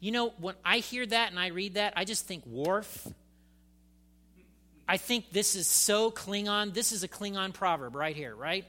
You 0.00 0.12
know, 0.12 0.28
when 0.38 0.54
I 0.64 0.78
hear 0.78 1.04
that 1.04 1.30
and 1.30 1.38
I 1.38 1.48
read 1.48 1.74
that, 1.74 1.94
I 1.96 2.04
just 2.04 2.26
think 2.26 2.46
Worf. 2.46 3.06
I 4.88 4.96
think 4.96 5.30
this 5.30 5.54
is 5.54 5.66
so 5.66 6.10
Klingon. 6.10 6.72
This 6.72 6.92
is 6.92 7.02
a 7.02 7.08
Klingon 7.08 7.52
proverb 7.52 7.94
right 7.94 8.16
here, 8.16 8.34
right? 8.34 8.64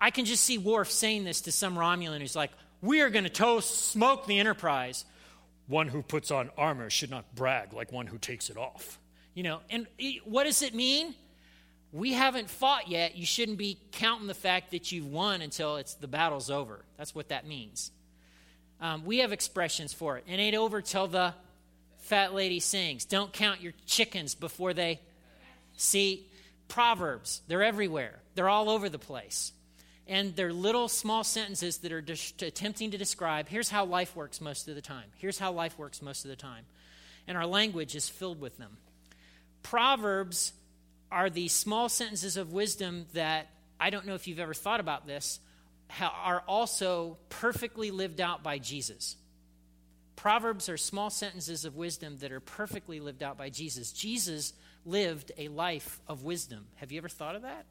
I 0.00 0.10
can 0.10 0.24
just 0.24 0.42
see 0.42 0.56
Worf 0.56 0.90
saying 0.90 1.24
this 1.24 1.42
to 1.42 1.52
some 1.52 1.76
Romulan 1.76 2.20
who's 2.20 2.34
like, 2.34 2.50
We 2.80 3.02
are 3.02 3.10
going 3.10 3.24
to 3.24 3.30
toast, 3.30 3.90
smoke 3.90 4.26
the 4.26 4.38
Enterprise. 4.38 5.04
One 5.66 5.88
who 5.88 6.02
puts 6.02 6.30
on 6.30 6.50
armor 6.58 6.90
should 6.90 7.10
not 7.10 7.34
brag 7.34 7.72
like 7.72 7.92
one 7.92 8.06
who 8.06 8.18
takes 8.18 8.50
it 8.50 8.56
off. 8.56 8.98
You 9.34 9.42
know, 9.42 9.60
and 9.70 9.86
what 10.24 10.44
does 10.44 10.62
it 10.62 10.74
mean? 10.74 11.14
We 11.92 12.12
haven't 12.12 12.50
fought 12.50 12.88
yet. 12.88 13.16
You 13.16 13.24
shouldn't 13.24 13.56
be 13.58 13.78
counting 13.92 14.26
the 14.26 14.34
fact 14.34 14.72
that 14.72 14.92
you've 14.92 15.06
won 15.06 15.42
until 15.42 15.76
it's 15.76 15.94
the 15.94 16.08
battle's 16.08 16.50
over. 16.50 16.84
That's 16.98 17.14
what 17.14 17.28
that 17.28 17.46
means. 17.46 17.90
Um, 18.80 19.04
we 19.04 19.18
have 19.18 19.32
expressions 19.32 19.92
for 19.92 20.18
it. 20.18 20.24
It 20.26 20.34
ain't 20.34 20.56
over 20.56 20.82
till 20.82 21.06
the 21.06 21.34
fat 21.98 22.34
lady 22.34 22.60
sings. 22.60 23.04
Don't 23.04 23.32
count 23.32 23.62
your 23.62 23.72
chickens 23.86 24.34
before 24.34 24.74
they 24.74 25.00
see. 25.76 26.28
Proverbs, 26.68 27.42
they're 27.46 27.62
everywhere, 27.62 28.20
they're 28.34 28.48
all 28.48 28.70
over 28.70 28.88
the 28.88 28.98
place. 28.98 29.52
And 30.06 30.36
they're 30.36 30.52
little 30.52 30.88
small 30.88 31.24
sentences 31.24 31.78
that 31.78 31.92
are 31.92 32.02
just 32.02 32.42
attempting 32.42 32.90
to 32.90 32.98
describe 32.98 33.48
here's 33.48 33.70
how 33.70 33.86
life 33.86 34.14
works 34.14 34.40
most 34.40 34.68
of 34.68 34.74
the 34.74 34.82
time. 34.82 35.06
Here's 35.16 35.38
how 35.38 35.52
life 35.52 35.78
works 35.78 36.02
most 36.02 36.24
of 36.24 36.30
the 36.30 36.36
time. 36.36 36.64
And 37.26 37.38
our 37.38 37.46
language 37.46 37.96
is 37.96 38.08
filled 38.08 38.38
with 38.38 38.58
them. 38.58 38.76
Proverbs 39.62 40.52
are 41.10 41.30
these 41.30 41.52
small 41.52 41.88
sentences 41.88 42.36
of 42.36 42.52
wisdom 42.52 43.06
that 43.14 43.48
I 43.80 43.90
don't 43.90 44.06
know 44.06 44.14
if 44.14 44.28
you've 44.28 44.40
ever 44.40 44.54
thought 44.54 44.80
about 44.80 45.06
this, 45.06 45.40
are 46.00 46.42
also 46.46 47.18
perfectly 47.28 47.90
lived 47.90 48.20
out 48.20 48.42
by 48.42 48.58
Jesus. 48.58 49.16
Proverbs 50.16 50.68
are 50.68 50.76
small 50.76 51.10
sentences 51.10 51.64
of 51.64 51.76
wisdom 51.76 52.18
that 52.18 52.32
are 52.32 52.40
perfectly 52.40 53.00
lived 53.00 53.22
out 53.22 53.36
by 53.36 53.50
Jesus. 53.50 53.92
Jesus 53.92 54.52
lived 54.84 55.32
a 55.38 55.48
life 55.48 56.00
of 56.06 56.24
wisdom. 56.24 56.66
Have 56.76 56.92
you 56.92 56.98
ever 56.98 57.08
thought 57.08 57.36
of 57.36 57.42
that? 57.42 57.64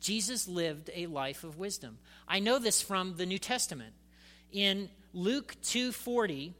Jesus 0.00 0.46
lived 0.46 0.90
a 0.94 1.06
life 1.06 1.44
of 1.44 1.58
wisdom. 1.58 1.98
I 2.26 2.38
know 2.38 2.58
this 2.58 2.80
from 2.80 3.16
the 3.16 3.26
New 3.26 3.38
Testament. 3.38 3.94
In 4.52 4.90
Luke 5.12 5.56
2:40, 5.62 6.54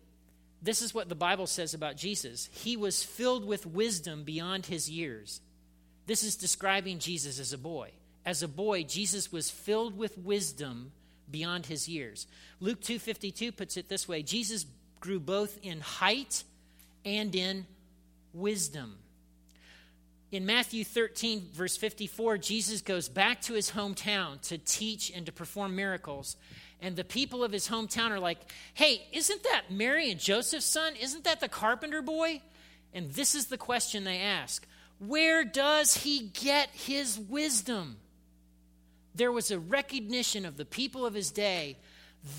this 0.61 0.83
is 0.83 0.93
what 0.93 1.09
the 1.09 1.15
Bible 1.15 1.47
says 1.47 1.73
about 1.73 1.97
Jesus. 1.97 2.49
He 2.53 2.77
was 2.77 3.05
filled 3.05 3.45
with 3.45 3.65
wisdom 3.65 4.25
beyond 4.25 4.67
his 4.67 4.91
years. 4.91 5.41
This 6.07 6.23
is 6.23 6.37
describing 6.37 6.99
Jesus 6.99 7.39
as 7.39 7.53
a 7.53 7.59
boy. 7.59 7.93
As 8.25 8.43
a 8.43 8.49
boy, 8.49 8.83
Jesus 8.83 9.31
was 9.31 9.51
filled 9.51 9.97
with 9.97 10.19
wisdom 10.19 10.93
beyond 11.31 11.67
his 11.67 11.89
years. 11.89 12.27
Luke 12.61 12.81
2:52 12.81 13.53
puts 13.53 13.77
it 13.77 13.89
this 13.89 14.09
way, 14.09 14.23
Jesus 14.23 14.67
grew 15.01 15.21
both 15.21 15.59
in 15.63 15.81
height 15.81 16.43
and 17.05 17.35
in 17.35 17.67
wisdom. 18.33 18.99
In 20.31 20.45
Matthew 20.45 20.85
13, 20.85 21.49
verse 21.55 21.77
54, 21.79 22.37
Jesus 22.39 22.83
goes 22.83 23.09
back 23.09 23.41
to 23.43 23.55
his 23.55 23.71
hometown 23.71 24.41
to 24.43 24.59
teach 24.59 25.11
and 25.11 25.25
to 25.25 25.33
perform 25.33 25.75
miracles. 25.75 26.37
And 26.83 26.97
the 26.97 27.05
people 27.05 27.43
of 27.43 27.51
his 27.51 27.69
hometown 27.69 28.11
are 28.11 28.21
like, 28.21 28.39
hey, 28.75 29.07
isn't 29.13 29.43
that 29.45 29.71
Mary 29.71 30.11
and 30.11 30.21
Joseph's 30.21 30.67
son? 30.67 30.95
Isn't 31.01 31.25
that 31.25 31.41
the 31.41 31.49
carpenter 31.49 32.03
boy? 32.03 32.43
And 32.93 33.11
this 33.13 33.35
is 33.35 33.47
the 33.47 33.57
question 33.57 34.05
they 34.05 34.21
ask 34.21 34.67
Where 34.99 35.45
does 35.45 35.97
he 35.97 36.31
get 36.35 36.69
his 36.71 37.19
wisdom? 37.19 37.97
There 39.15 39.33
was 39.33 39.51
a 39.51 39.59
recognition 39.59 40.45
of 40.45 40.59
the 40.59 40.67
people 40.67 41.07
of 41.07 41.15
his 41.15 41.31
day. 41.31 41.79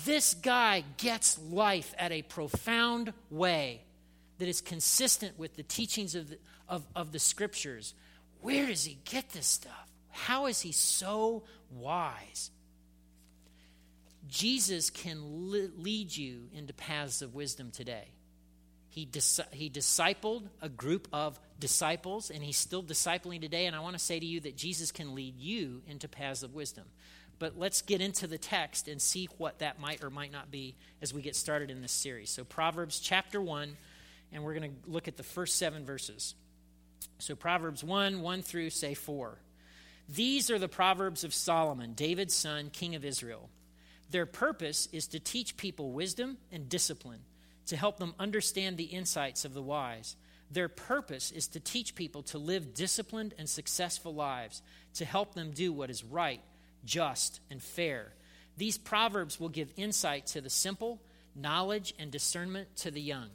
This 0.04 0.34
guy 0.34 0.84
gets 0.96 1.38
life 1.38 1.92
at 1.98 2.12
a 2.12 2.22
profound 2.22 3.12
way 3.30 3.82
that 4.40 4.48
is 4.48 4.60
consistent 4.60 5.38
with 5.38 5.54
the 5.54 5.62
teachings 5.62 6.14
of 6.14 6.30
the, 6.30 6.38
of, 6.68 6.86
of 6.96 7.12
the 7.12 7.18
scriptures. 7.18 7.94
Where 8.40 8.66
does 8.66 8.84
he 8.84 8.98
get 9.04 9.30
this 9.30 9.46
stuff? 9.46 9.90
How 10.10 10.46
is 10.46 10.62
he 10.62 10.72
so 10.72 11.44
wise? 11.70 12.50
Jesus 14.28 14.88
can 14.88 15.50
li- 15.50 15.70
lead 15.76 16.16
you 16.16 16.48
into 16.54 16.72
paths 16.72 17.20
of 17.20 17.34
wisdom 17.34 17.70
today. 17.70 18.08
He, 18.88 19.04
dis- 19.04 19.40
he 19.52 19.68
discipled 19.68 20.44
a 20.62 20.70
group 20.70 21.06
of 21.12 21.38
disciples, 21.58 22.30
and 22.30 22.42
he's 22.42 22.56
still 22.56 22.82
discipling 22.82 23.42
today. 23.42 23.66
And 23.66 23.76
I 23.76 23.80
want 23.80 23.94
to 23.94 24.02
say 24.02 24.18
to 24.18 24.26
you 24.26 24.40
that 24.40 24.56
Jesus 24.56 24.90
can 24.90 25.14
lead 25.14 25.38
you 25.38 25.82
into 25.86 26.08
paths 26.08 26.42
of 26.42 26.54
wisdom. 26.54 26.84
But 27.38 27.58
let's 27.58 27.82
get 27.82 28.00
into 28.00 28.26
the 28.26 28.38
text 28.38 28.88
and 28.88 29.00
see 29.00 29.28
what 29.38 29.58
that 29.60 29.80
might 29.80 30.02
or 30.02 30.10
might 30.10 30.32
not 30.32 30.50
be 30.50 30.76
as 31.00 31.12
we 31.12 31.22
get 31.22 31.36
started 31.36 31.70
in 31.70 31.82
this 31.82 31.92
series. 31.92 32.30
So, 32.30 32.44
Proverbs 32.44 33.00
chapter 33.00 33.40
1, 33.40 33.76
and 34.32 34.44
we're 34.44 34.54
going 34.54 34.70
to 34.70 34.90
look 34.90 35.08
at 35.08 35.16
the 35.16 35.22
first 35.22 35.56
seven 35.56 35.84
verses. 35.84 36.34
So, 37.18 37.34
Proverbs 37.34 37.84
1 37.84 38.20
1 38.20 38.42
through, 38.42 38.70
say, 38.70 38.94
4. 38.94 39.38
These 40.08 40.50
are 40.50 40.58
the 40.58 40.68
Proverbs 40.68 41.22
of 41.22 41.34
Solomon, 41.34 41.92
David's 41.94 42.34
son, 42.34 42.70
king 42.70 42.94
of 42.94 43.04
Israel. 43.04 43.48
Their 44.10 44.26
purpose 44.26 44.88
is 44.92 45.06
to 45.08 45.20
teach 45.20 45.56
people 45.56 45.92
wisdom 45.92 46.38
and 46.50 46.68
discipline, 46.68 47.20
to 47.66 47.76
help 47.76 47.98
them 47.98 48.14
understand 48.18 48.76
the 48.76 48.84
insights 48.84 49.44
of 49.44 49.54
the 49.54 49.62
wise. 49.62 50.16
Their 50.50 50.68
purpose 50.68 51.30
is 51.30 51.46
to 51.48 51.60
teach 51.60 51.94
people 51.94 52.22
to 52.24 52.38
live 52.38 52.74
disciplined 52.74 53.34
and 53.38 53.48
successful 53.48 54.12
lives, 54.12 54.62
to 54.94 55.04
help 55.04 55.34
them 55.34 55.52
do 55.52 55.72
what 55.72 55.90
is 55.90 56.02
right, 56.02 56.40
just, 56.84 57.40
and 57.50 57.62
fair. 57.62 58.12
These 58.56 58.78
proverbs 58.78 59.38
will 59.38 59.48
give 59.48 59.72
insight 59.76 60.26
to 60.28 60.40
the 60.40 60.50
simple, 60.50 61.00
knowledge 61.36 61.94
and 62.00 62.10
discernment 62.10 62.74
to 62.78 62.90
the 62.90 63.00
young 63.00 63.30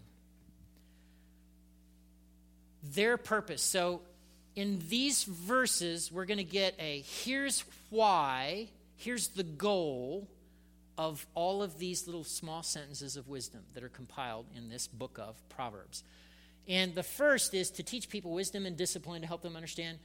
their 2.93 3.17
purpose. 3.17 3.61
So, 3.61 4.01
in 4.55 4.81
these 4.87 5.23
verses, 5.25 6.11
we're 6.11 6.25
going 6.25 6.37
to 6.37 6.43
get 6.43 6.75
a 6.79 7.01
here's 7.23 7.65
why, 7.89 8.69
here's 8.95 9.29
the 9.29 9.43
goal 9.43 10.29
of 10.97 11.25
all 11.35 11.61
of 11.61 11.77
these 11.77 12.07
little 12.07 12.23
small 12.23 12.63
sentences 12.63 13.17
of 13.17 13.27
wisdom 13.27 13.61
that 13.73 13.83
are 13.83 13.89
compiled 13.89 14.45
in 14.55 14.69
this 14.69 14.87
book 14.87 15.19
of 15.21 15.37
Proverbs. 15.49 16.03
And 16.67 16.95
the 16.95 17.03
first 17.03 17.53
is 17.53 17.69
to 17.71 17.83
teach 17.83 18.09
people 18.09 18.31
wisdom 18.31 18.65
and 18.65 18.77
discipline 18.77 19.21
to 19.21 19.27
help 19.27 19.41
them 19.41 19.55
understand. 19.55 19.99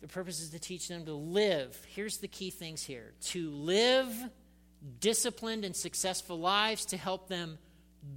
The 0.00 0.08
purpose 0.08 0.40
is 0.40 0.50
to 0.50 0.58
teach 0.58 0.86
them 0.86 1.06
to 1.06 1.14
live. 1.14 1.80
Here's 1.88 2.18
the 2.18 2.28
key 2.28 2.50
things 2.50 2.82
here 2.82 3.14
to 3.28 3.50
live 3.50 4.12
disciplined 5.00 5.64
and 5.64 5.74
successful 5.74 6.38
lives 6.38 6.84
to 6.86 6.96
help 6.98 7.28
them 7.28 7.58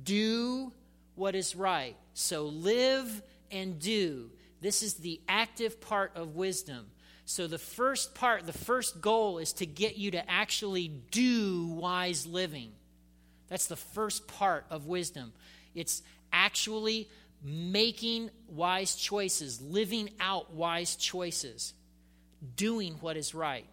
do 0.04 0.74
what 1.16 1.34
is 1.34 1.56
right. 1.56 1.96
So 2.14 2.48
live 2.48 3.24
and 3.51 3.80
do. 3.80 4.30
This 4.62 4.82
is 4.82 4.96
the 4.96 5.22
active 5.27 5.80
part 5.82 6.12
of 6.16 6.36
wisdom. 6.36 6.88
So, 7.25 7.48
the 7.48 7.58
first 7.58 8.16
part, 8.16 8.46
the 8.46 8.54
first 8.54 9.01
goal 9.01 9.38
is 9.38 9.54
to 9.54 9.66
get 9.66 9.98
you 9.98 10.12
to 10.12 10.32
actually 10.32 10.88
do 11.12 11.68
wise 11.68 12.25
living. 12.25 12.72
That's 13.50 13.68
the 13.68 13.75
first 13.75 14.27
part 14.27 14.66
of 14.70 14.88
wisdom. 14.88 15.34
It's 15.75 16.01
actually 16.32 17.10
making 17.44 18.30
wise 18.50 18.96
choices, 18.96 19.62
living 19.62 20.10
out 20.20 20.54
wise 20.54 20.96
choices, 20.96 21.74
doing 22.56 22.96
what 23.01 23.18
is 23.18 23.36
right. 23.36 23.66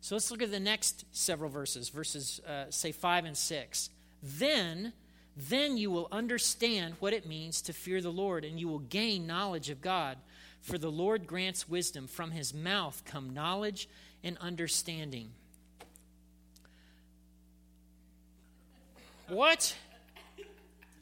So 0.00 0.14
let's 0.14 0.30
look 0.30 0.42
at 0.42 0.50
the 0.50 0.60
next 0.60 1.04
several 1.12 1.48
verses, 1.48 1.88
verses, 1.88 2.40
uh, 2.46 2.64
say, 2.70 2.92
5 2.92 3.24
and 3.24 3.36
6. 3.36 3.90
Then, 4.22 4.92
then 5.36 5.76
you 5.76 5.90
will 5.90 6.08
understand 6.12 6.94
what 7.00 7.12
it 7.12 7.26
means 7.26 7.60
to 7.62 7.72
fear 7.72 8.00
the 8.00 8.12
Lord, 8.12 8.44
and 8.44 8.58
you 8.60 8.68
will 8.68 8.78
gain 8.78 9.26
knowledge 9.26 9.70
of 9.70 9.80
God. 9.80 10.18
For 10.60 10.78
the 10.78 10.90
Lord 10.90 11.26
grants 11.26 11.68
wisdom. 11.68 12.06
From 12.06 12.30
his 12.30 12.54
mouth 12.54 13.02
come 13.04 13.34
knowledge 13.34 13.88
and 14.22 14.38
understanding. 14.38 15.30
What? 19.28 19.74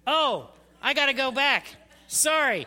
Oh, 0.07 0.51
I 0.83 0.95
got 0.95 1.07
to 1.07 1.13
go 1.13 1.31
back. 1.31 1.67
Sorry. 2.09 2.67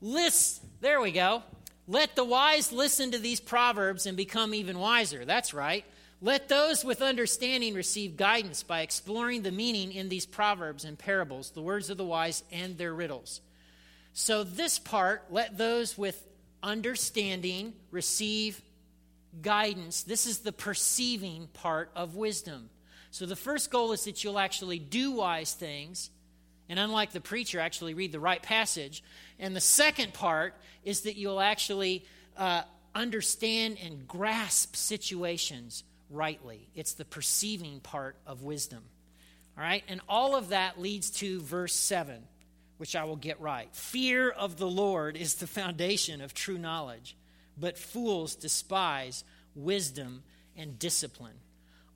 List, 0.00 0.62
there 0.80 1.00
we 1.00 1.12
go. 1.12 1.42
Let 1.86 2.16
the 2.16 2.24
wise 2.24 2.72
listen 2.72 3.10
to 3.12 3.18
these 3.18 3.40
proverbs 3.40 4.06
and 4.06 4.16
become 4.16 4.54
even 4.54 4.78
wiser. 4.78 5.24
That's 5.24 5.52
right. 5.52 5.84
Let 6.24 6.48
those 6.48 6.84
with 6.84 7.02
understanding 7.02 7.74
receive 7.74 8.16
guidance 8.16 8.62
by 8.62 8.82
exploring 8.82 9.42
the 9.42 9.50
meaning 9.50 9.92
in 9.92 10.08
these 10.08 10.24
proverbs 10.24 10.84
and 10.84 10.96
parables, 10.96 11.50
the 11.50 11.60
words 11.60 11.90
of 11.90 11.96
the 11.98 12.04
wise 12.04 12.44
and 12.52 12.78
their 12.78 12.94
riddles. 12.94 13.40
So, 14.12 14.44
this 14.44 14.78
part, 14.78 15.24
let 15.30 15.58
those 15.58 15.98
with 15.98 16.24
understanding 16.62 17.72
receive 17.90 18.62
guidance. 19.40 20.04
This 20.04 20.26
is 20.26 20.38
the 20.38 20.52
perceiving 20.52 21.48
part 21.54 21.90
of 21.96 22.14
wisdom. 22.14 22.70
So, 23.10 23.26
the 23.26 23.34
first 23.34 23.72
goal 23.72 23.90
is 23.90 24.04
that 24.04 24.22
you'll 24.22 24.38
actually 24.38 24.78
do 24.78 25.10
wise 25.10 25.54
things 25.54 26.10
and 26.68 26.78
unlike 26.78 27.12
the 27.12 27.20
preacher, 27.20 27.60
actually 27.60 27.94
read 27.94 28.12
the 28.12 28.20
right 28.20 28.42
passage. 28.42 29.02
And 29.38 29.54
the 29.54 29.60
second 29.60 30.14
part 30.14 30.54
is 30.84 31.02
that 31.02 31.16
you'll 31.16 31.40
actually 31.40 32.06
uh, 32.36 32.62
understand 32.94 33.76
and 33.84 34.06
grasp 34.06 34.76
situations 34.76 35.84
rightly. 36.12 36.68
It's 36.74 36.94
the 36.94 37.04
perceiving 37.04 37.80
part 37.80 38.16
of 38.26 38.42
wisdom. 38.42 38.84
All 39.56 39.64
right? 39.64 39.82
And 39.88 40.00
all 40.08 40.36
of 40.36 40.50
that 40.50 40.80
leads 40.80 41.10
to 41.10 41.40
verse 41.40 41.74
7, 41.74 42.22
which 42.78 42.94
I 42.94 43.04
will 43.04 43.16
get 43.16 43.40
right. 43.40 43.68
Fear 43.74 44.30
of 44.30 44.56
the 44.56 44.68
Lord 44.68 45.16
is 45.16 45.34
the 45.34 45.46
foundation 45.46 46.20
of 46.20 46.34
true 46.34 46.58
knowledge, 46.58 47.16
but 47.58 47.78
fools 47.78 48.34
despise 48.34 49.24
wisdom 49.54 50.22
and 50.56 50.78
discipline. 50.78 51.36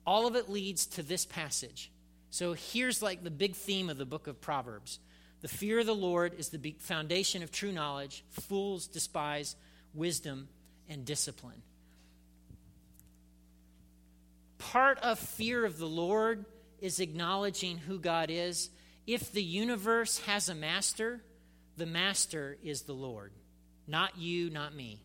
All 0.05 0.27
of 0.27 0.35
it 0.35 0.49
leads 0.49 0.85
to 0.87 1.03
this 1.03 1.25
passage 1.25 1.91
so 2.29 2.53
here's 2.53 3.01
like 3.01 3.23
the 3.23 3.31
big 3.31 3.55
theme 3.55 3.89
of 3.89 3.97
the 3.97 4.05
book 4.05 4.27
of 4.27 4.41
Proverbs 4.41 4.99
the 5.41 5.47
fear 5.47 5.79
of 5.79 5.85
the 5.85 5.95
Lord 5.95 6.33
is 6.37 6.49
the 6.49 6.75
foundation 6.79 7.43
of 7.43 7.51
true 7.51 7.71
knowledge. 7.71 8.23
Fools 8.31 8.87
despise 8.87 9.55
wisdom 9.93 10.47
and 10.89 11.05
discipline. 11.05 11.61
Part 14.57 14.99
of 14.99 15.19
fear 15.19 15.65
of 15.65 15.77
the 15.77 15.87
Lord 15.87 16.45
is 16.79 16.99
acknowledging 16.99 17.77
who 17.77 17.99
God 17.99 18.29
is. 18.29 18.69
If 19.05 19.31
the 19.31 19.43
universe 19.43 20.19
has 20.19 20.49
a 20.49 20.55
master, 20.55 21.21
the 21.77 21.85
master 21.85 22.57
is 22.63 22.83
the 22.83 22.93
Lord, 22.93 23.31
not 23.87 24.17
you, 24.17 24.49
not 24.49 24.75
me. 24.75 24.99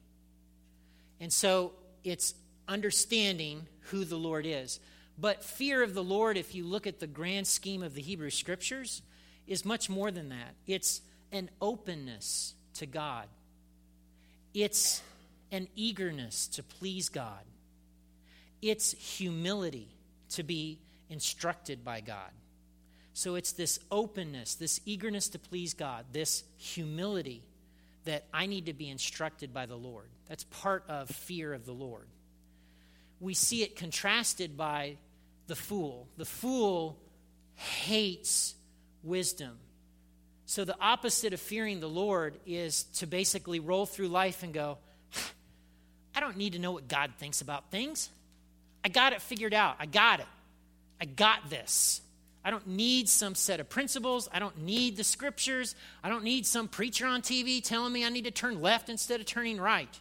And 1.20 1.32
so 1.32 1.72
it's 2.02 2.34
understanding 2.66 3.66
who 3.90 4.04
the 4.04 4.16
Lord 4.16 4.46
is. 4.46 4.80
But 5.18 5.44
fear 5.44 5.82
of 5.82 5.94
the 5.94 6.02
Lord, 6.02 6.36
if 6.36 6.54
you 6.54 6.64
look 6.64 6.86
at 6.86 6.98
the 6.98 7.06
grand 7.06 7.46
scheme 7.46 7.82
of 7.82 7.94
the 7.94 8.02
Hebrew 8.02 8.30
Scriptures, 8.30 9.02
is 9.46 9.64
much 9.64 9.90
more 9.90 10.10
than 10.10 10.30
that. 10.30 10.54
It's 10.66 11.00
an 11.30 11.50
openness 11.60 12.54
to 12.74 12.86
God, 12.86 13.28
it's 14.54 15.02
an 15.50 15.68
eagerness 15.76 16.46
to 16.48 16.62
please 16.62 17.08
God, 17.08 17.44
it's 18.62 18.92
humility 18.92 19.88
to 20.30 20.42
be 20.42 20.78
instructed 21.10 21.84
by 21.84 22.00
God. 22.00 22.30
So 23.12 23.34
it's 23.34 23.52
this 23.52 23.78
openness, 23.90 24.54
this 24.54 24.80
eagerness 24.86 25.28
to 25.30 25.38
please 25.38 25.74
God, 25.74 26.06
this 26.12 26.44
humility 26.56 27.42
that 28.04 28.24
I 28.32 28.46
need 28.46 28.66
to 28.66 28.72
be 28.72 28.88
instructed 28.88 29.52
by 29.52 29.66
the 29.66 29.76
Lord. 29.76 30.08
That's 30.28 30.44
part 30.44 30.84
of 30.88 31.10
fear 31.10 31.52
of 31.52 31.66
the 31.66 31.72
Lord 31.72 32.06
we 33.22 33.34
see 33.34 33.62
it 33.62 33.76
contrasted 33.76 34.56
by 34.56 34.96
the 35.46 35.54
fool. 35.54 36.08
The 36.16 36.24
fool 36.24 36.98
hates 37.54 38.54
wisdom. 39.04 39.58
So, 40.44 40.64
the 40.64 40.76
opposite 40.80 41.32
of 41.32 41.40
fearing 41.40 41.80
the 41.80 41.88
Lord 41.88 42.34
is 42.44 42.82
to 42.96 43.06
basically 43.06 43.60
roll 43.60 43.86
through 43.86 44.08
life 44.08 44.42
and 44.42 44.52
go, 44.52 44.78
I 46.14 46.20
don't 46.20 46.36
need 46.36 46.54
to 46.54 46.58
know 46.58 46.72
what 46.72 46.88
God 46.88 47.12
thinks 47.16 47.40
about 47.40 47.70
things. 47.70 48.10
I 48.84 48.88
got 48.88 49.12
it 49.12 49.22
figured 49.22 49.54
out. 49.54 49.76
I 49.78 49.86
got 49.86 50.20
it. 50.20 50.26
I 51.00 51.04
got 51.04 51.50
this. 51.50 52.00
I 52.44 52.50
don't 52.50 52.66
need 52.66 53.08
some 53.08 53.34
set 53.34 53.60
of 53.60 53.68
principles. 53.68 54.28
I 54.32 54.40
don't 54.40 54.62
need 54.62 54.96
the 54.96 55.04
scriptures. 55.04 55.76
I 56.02 56.08
don't 56.08 56.24
need 56.24 56.44
some 56.46 56.66
preacher 56.66 57.06
on 57.06 57.22
TV 57.22 57.62
telling 57.62 57.92
me 57.92 58.04
I 58.04 58.08
need 58.08 58.24
to 58.24 58.32
turn 58.32 58.60
left 58.60 58.88
instead 58.88 59.20
of 59.20 59.26
turning 59.26 59.60
right. 59.60 60.00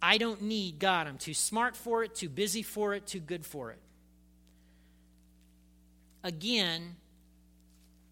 I 0.00 0.18
don't 0.18 0.42
need 0.42 0.78
God. 0.78 1.06
I'm 1.06 1.18
too 1.18 1.34
smart 1.34 1.76
for 1.76 2.04
it, 2.04 2.14
too 2.14 2.28
busy 2.28 2.62
for 2.62 2.94
it, 2.94 3.06
too 3.06 3.20
good 3.20 3.44
for 3.44 3.70
it. 3.70 3.78
Again, 6.24 6.96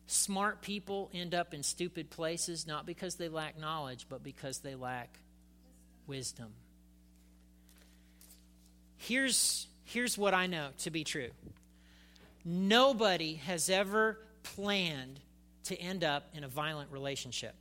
smart 0.06 0.60
people 0.60 1.10
end 1.14 1.34
up 1.34 1.54
in 1.54 1.62
stupid 1.62 2.10
places 2.10 2.66
not 2.66 2.84
because 2.84 3.14
they 3.14 3.28
lack 3.28 3.58
knowledge, 3.58 4.06
but 4.08 4.24
because 4.24 4.58
they 4.58 4.74
lack 4.74 5.18
wisdom. 6.06 6.52
Here's, 9.02 9.66
here's 9.84 10.18
what 10.18 10.34
I 10.34 10.46
know 10.46 10.68
to 10.80 10.90
be 10.90 11.04
true 11.04 11.30
nobody 12.44 13.34
has 13.34 13.70
ever 13.70 14.18
planned 14.42 15.20
to 15.64 15.76
end 15.76 16.04
up 16.04 16.28
in 16.34 16.44
a 16.44 16.48
violent 16.48 16.90
relationship. 16.90 17.54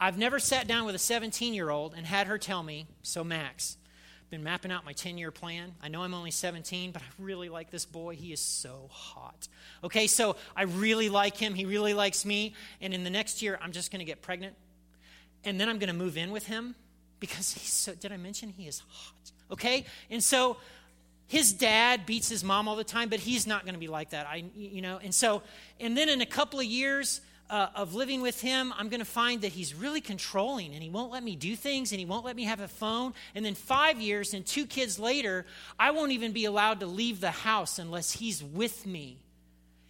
I've 0.00 0.18
never 0.18 0.38
sat 0.38 0.66
down 0.66 0.86
with 0.86 0.94
a 0.94 0.98
17 0.98 1.54
year 1.54 1.70
old 1.70 1.94
and 1.96 2.06
had 2.06 2.28
her 2.28 2.38
tell 2.38 2.62
me, 2.62 2.86
So, 3.02 3.24
Max, 3.24 3.76
I've 4.22 4.30
been 4.30 4.44
mapping 4.44 4.70
out 4.70 4.84
my 4.84 4.92
10 4.92 5.18
year 5.18 5.32
plan. 5.32 5.74
I 5.82 5.88
know 5.88 6.02
I'm 6.02 6.14
only 6.14 6.30
17, 6.30 6.92
but 6.92 7.02
I 7.02 7.06
really 7.18 7.48
like 7.48 7.70
this 7.70 7.84
boy. 7.84 8.14
He 8.14 8.32
is 8.32 8.40
so 8.40 8.88
hot. 8.92 9.48
Okay, 9.82 10.06
so 10.06 10.36
I 10.56 10.64
really 10.64 11.08
like 11.08 11.36
him. 11.36 11.54
He 11.54 11.64
really 11.64 11.94
likes 11.94 12.24
me. 12.24 12.54
And 12.80 12.94
in 12.94 13.02
the 13.02 13.10
next 13.10 13.42
year, 13.42 13.58
I'm 13.60 13.72
just 13.72 13.90
going 13.90 14.00
to 14.00 14.04
get 14.04 14.22
pregnant. 14.22 14.54
And 15.44 15.60
then 15.60 15.68
I'm 15.68 15.78
going 15.78 15.88
to 15.88 15.94
move 15.94 16.16
in 16.16 16.30
with 16.30 16.46
him 16.46 16.76
because 17.26 17.52
he's 17.52 17.72
so, 17.72 17.94
did 17.94 18.12
I 18.12 18.16
mention 18.16 18.50
he 18.50 18.66
is 18.66 18.82
hot? 18.88 19.30
Okay, 19.50 19.84
and 20.10 20.22
so 20.22 20.56
his 21.26 21.52
dad 21.52 22.06
beats 22.06 22.28
his 22.28 22.44
mom 22.44 22.68
all 22.68 22.76
the 22.76 22.84
time, 22.84 23.08
but 23.08 23.20
he's 23.20 23.46
not 23.46 23.64
going 23.64 23.74
to 23.74 23.80
be 23.80 23.88
like 23.88 24.10
that. 24.10 24.26
I, 24.26 24.44
you 24.56 24.82
know, 24.82 24.98
and 25.02 25.14
so, 25.14 25.42
and 25.80 25.96
then 25.96 26.08
in 26.08 26.20
a 26.20 26.26
couple 26.26 26.60
of 26.60 26.66
years, 26.66 27.20
uh, 27.50 27.68
of 27.74 27.94
living 27.94 28.22
with 28.22 28.40
him, 28.40 28.72
I'm 28.76 28.88
going 28.88 29.00
to 29.00 29.06
find 29.06 29.42
that 29.42 29.52
he's 29.52 29.74
really 29.74 30.00
controlling 30.00 30.72
and 30.72 30.82
he 30.82 30.88
won't 30.88 31.12
let 31.12 31.22
me 31.22 31.36
do 31.36 31.54
things 31.54 31.92
and 31.92 31.98
he 31.98 32.06
won't 32.06 32.24
let 32.24 32.36
me 32.36 32.44
have 32.44 32.60
a 32.60 32.68
phone. 32.68 33.12
And 33.34 33.44
then 33.44 33.54
five 33.54 34.00
years 34.00 34.34
and 34.34 34.46
two 34.46 34.66
kids 34.66 34.98
later, 34.98 35.44
I 35.78 35.90
won't 35.90 36.12
even 36.12 36.32
be 36.32 36.46
allowed 36.46 36.80
to 36.80 36.86
leave 36.86 37.20
the 37.20 37.30
house 37.30 37.78
unless 37.78 38.12
he's 38.12 38.42
with 38.42 38.86
me 38.86 39.18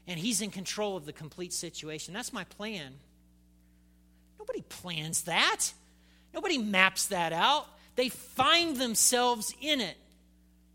and 0.07 0.19
he's 0.19 0.41
in 0.41 0.51
control 0.51 0.97
of 0.97 1.07
the 1.07 1.13
complete 1.13 1.53
situation. 1.53 2.13
That's 2.13 2.33
my 2.33 2.45
plan. 2.45 2.93
Nobody 4.39 4.63
plans 4.69 5.23
that, 5.23 5.73
nobody 6.35 6.59
maps 6.59 7.07
that 7.07 7.33
out. 7.33 7.67
They 7.97 8.09
find 8.09 8.77
themselves 8.77 9.55
in 9.61 9.81
it. 9.81 9.97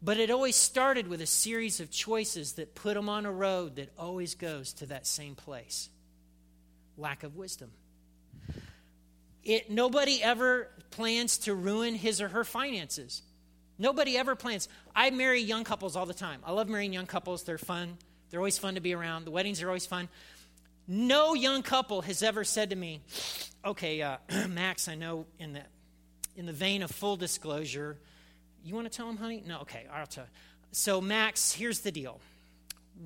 But 0.02 0.18
it 0.18 0.32
always 0.32 0.56
started 0.56 1.08
with 1.08 1.22
a 1.22 1.26
series 1.26 1.82
of 1.82 1.92
choices 1.92 2.54
that 2.54 2.74
put 2.74 2.94
them 2.94 3.10
on 3.10 3.26
a 3.26 3.32
road 3.32 3.76
that 3.76 3.92
always 3.98 4.36
goes 4.36 4.74
to 4.74 4.86
that 4.88 5.06
same 5.06 5.36
place 5.36 5.90
lack 6.98 7.24
of 7.24 7.36
wisdom. 7.36 7.72
It, 9.44 9.72
nobody 9.72 10.22
ever 10.22 10.68
plans 10.92 11.40
to 11.40 11.56
ruin 11.56 11.96
his 11.96 12.22
or 12.22 12.28
her 12.28 12.44
finances. 12.44 13.22
Nobody 13.78 14.18
ever 14.18 14.36
plans. 14.36 14.68
I 14.94 15.10
marry 15.12 15.40
young 15.40 15.64
couples 15.64 15.96
all 15.96 16.06
the 16.06 16.14
time. 16.14 16.42
I 16.46 16.52
love 16.52 16.68
marrying 16.68 16.92
young 16.92 17.06
couples. 17.06 17.44
They're 17.44 17.58
fun. 17.58 17.98
They're 18.30 18.40
always 18.42 18.58
fun 18.58 18.76
to 18.76 18.82
be 18.82 18.94
around. 18.94 19.26
The 19.26 19.32
weddings 19.32 19.62
are 19.62 19.68
always 19.68 19.86
fun. 19.86 20.10
No 20.92 21.36
young 21.36 21.62
couple 21.62 22.02
has 22.02 22.24
ever 22.24 22.44
said 22.44 22.72
to 22.72 22.76
me, 22.76 23.02
"Okay, 23.64 24.02
uh, 24.02 24.18
Max, 24.50 24.88
I 24.88 24.96
know 24.96 25.28
in 25.38 25.54
the 25.54 25.62
in 26.36 26.48
the 26.48 26.52
vein 26.52 26.82
of 26.82 26.90
full 26.90 27.16
disclosure, 27.16 27.96
you 28.64 28.74
want 28.74 28.92
to 28.92 28.98
tell 28.98 29.08
him, 29.08 29.18
honey? 29.18 29.44
No, 29.46 29.60
okay, 29.60 29.86
I'll 29.94 30.08
tell. 30.08 30.26
So, 30.72 31.00
Max, 31.00 31.52
here's 31.52 31.82
the 31.82 31.92
deal. 31.92 32.20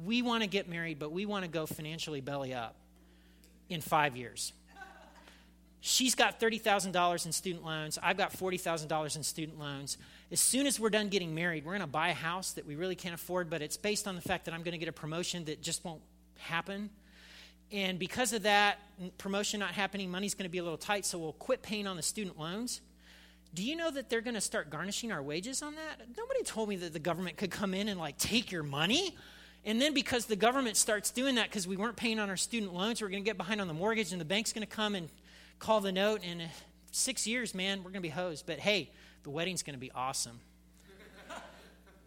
We 0.05 0.21
want 0.21 0.43
to 0.43 0.47
get 0.47 0.69
married, 0.69 0.97
but 0.97 1.11
we 1.11 1.25
want 1.25 1.43
to 1.43 1.51
go 1.51 1.65
financially 1.65 2.21
belly 2.21 2.53
up 2.53 2.75
in 3.69 3.81
five 3.81 4.15
years. 4.15 4.53
She's 5.81 6.15
got 6.15 6.39
$30,000 6.39 7.25
in 7.25 7.31
student 7.33 7.65
loans. 7.65 7.99
I've 8.01 8.15
got 8.15 8.31
$40,000 8.31 9.15
in 9.17 9.23
student 9.23 9.59
loans. 9.59 9.97
As 10.31 10.39
soon 10.39 10.65
as 10.65 10.79
we're 10.79 10.89
done 10.89 11.09
getting 11.09 11.35
married, 11.35 11.65
we're 11.65 11.73
going 11.73 11.81
to 11.81 11.87
buy 11.87 12.07
a 12.07 12.13
house 12.13 12.53
that 12.53 12.65
we 12.65 12.75
really 12.75 12.95
can't 12.95 13.13
afford, 13.13 13.49
but 13.49 13.61
it's 13.61 13.75
based 13.75 14.07
on 14.07 14.15
the 14.15 14.21
fact 14.21 14.45
that 14.45 14.53
I'm 14.53 14.63
going 14.63 14.71
to 14.71 14.77
get 14.77 14.87
a 14.87 14.93
promotion 14.93 15.43
that 15.45 15.61
just 15.61 15.83
won't 15.83 16.01
happen. 16.37 16.89
And 17.73 17.97
because 17.97 18.33
of 18.33 18.43
that, 18.43 18.77
promotion 19.17 19.59
not 19.59 19.71
happening, 19.71 20.11
money's 20.11 20.35
going 20.35 20.45
to 20.45 20.51
be 20.51 20.59
a 20.59 20.63
little 20.63 20.77
tight, 20.77 21.05
so 21.05 21.17
we'll 21.17 21.33
quit 21.33 21.63
paying 21.63 21.87
on 21.87 21.97
the 21.97 22.03
student 22.03 22.39
loans. 22.39 22.81
Do 23.55 23.63
you 23.63 23.75
know 23.75 23.89
that 23.89 24.11
they're 24.11 24.21
going 24.21 24.35
to 24.35 24.41
start 24.41 24.69
garnishing 24.69 25.11
our 25.11 25.23
wages 25.23 25.63
on 25.63 25.73
that? 25.75 26.07
Nobody 26.15 26.43
told 26.43 26.69
me 26.69 26.75
that 26.77 26.93
the 26.93 26.99
government 26.99 27.35
could 27.35 27.49
come 27.49 27.73
in 27.73 27.87
and 27.87 27.99
like 27.99 28.19
take 28.19 28.51
your 28.51 28.61
money. 28.61 29.17
And 29.65 29.81
then 29.81 29.95
because 29.95 30.27
the 30.27 30.35
government 30.35 30.77
starts 30.77 31.09
doing 31.09 31.35
that 31.35 31.49
because 31.49 31.67
we 31.67 31.75
weren't 31.75 31.95
paying 31.95 32.19
on 32.19 32.29
our 32.29 32.37
student 32.37 32.75
loans, 32.75 33.01
we're 33.01 33.09
going 33.09 33.23
to 33.23 33.27
get 33.27 33.37
behind 33.37 33.59
on 33.59 33.67
the 33.67 33.73
mortgage 33.73 34.11
and 34.11 34.21
the 34.21 34.25
bank's 34.25 34.53
going 34.53 34.65
to 34.67 34.75
come 34.75 34.93
and 34.93 35.09
call 35.57 35.81
the 35.81 35.91
note. 35.91 36.21
And 36.23 36.41
in 36.41 36.49
six 36.91 37.25
years, 37.25 37.55
man, 37.55 37.79
we're 37.79 37.91
going 37.91 37.93
to 37.95 38.01
be 38.01 38.09
hosed. 38.09 38.45
But 38.45 38.59
hey, 38.59 38.91
the 39.23 39.31
wedding's 39.31 39.63
going 39.63 39.75
to 39.75 39.79
be 39.79 39.91
awesome. 39.91 40.39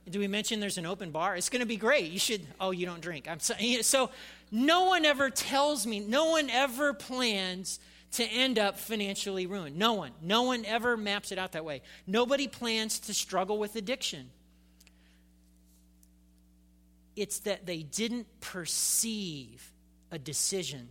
Do 0.09 0.21
we 0.21 0.29
mention 0.29 0.61
there's 0.61 0.79
an 0.79 0.87
open 0.87 1.11
bar? 1.11 1.37
It's 1.37 1.49
going 1.49 1.61
to 1.61 1.67
be 1.67 1.77
great. 1.77 2.13
You 2.13 2.19
should. 2.19 2.47
Oh, 2.61 2.71
you 2.71 2.87
don't 2.87 3.01
drink. 3.01 3.29
I'm 3.29 3.41
so, 3.41 3.55
so. 3.83 4.11
No 4.53 4.85
one 4.85 5.05
ever 5.05 5.31
tells 5.31 5.87
me. 5.87 6.01
No 6.01 6.31
one 6.31 6.49
ever 6.51 6.95
plans 6.95 7.81
to 8.13 8.25
end 8.25 8.59
up 8.59 8.79
financially 8.79 9.47
ruined. 9.47 9.77
No 9.77 9.95
one. 9.95 10.13
No 10.23 10.45
one 10.45 10.65
ever 10.65 10.97
maps 10.97 11.33
it 11.33 11.39
out 11.39 11.53
that 11.53 11.65
way. 11.65 11.83
Nobody 12.07 12.47
plans 12.47 13.01
to 13.01 13.15
struggle 13.15 13.59
with 13.59 13.77
addiction. 13.77 14.31
It's 17.17 17.41
that 17.41 17.67
they 17.67 17.83
didn't 17.83 18.27
perceive 18.41 19.73
a 20.13 20.19
decision 20.19 20.89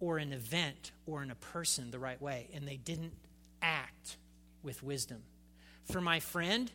or 0.00 0.18
an 0.18 0.32
event 0.32 0.90
or 1.06 1.22
in 1.22 1.30
a 1.30 1.36
person 1.36 1.90
the 1.90 1.98
right 1.98 2.20
way, 2.20 2.48
and 2.52 2.66
they 2.66 2.76
didn't 2.76 3.12
act 3.60 4.16
with 4.62 4.82
wisdom. 4.82 5.22
For 5.90 6.00
my 6.00 6.18
friend, 6.18 6.70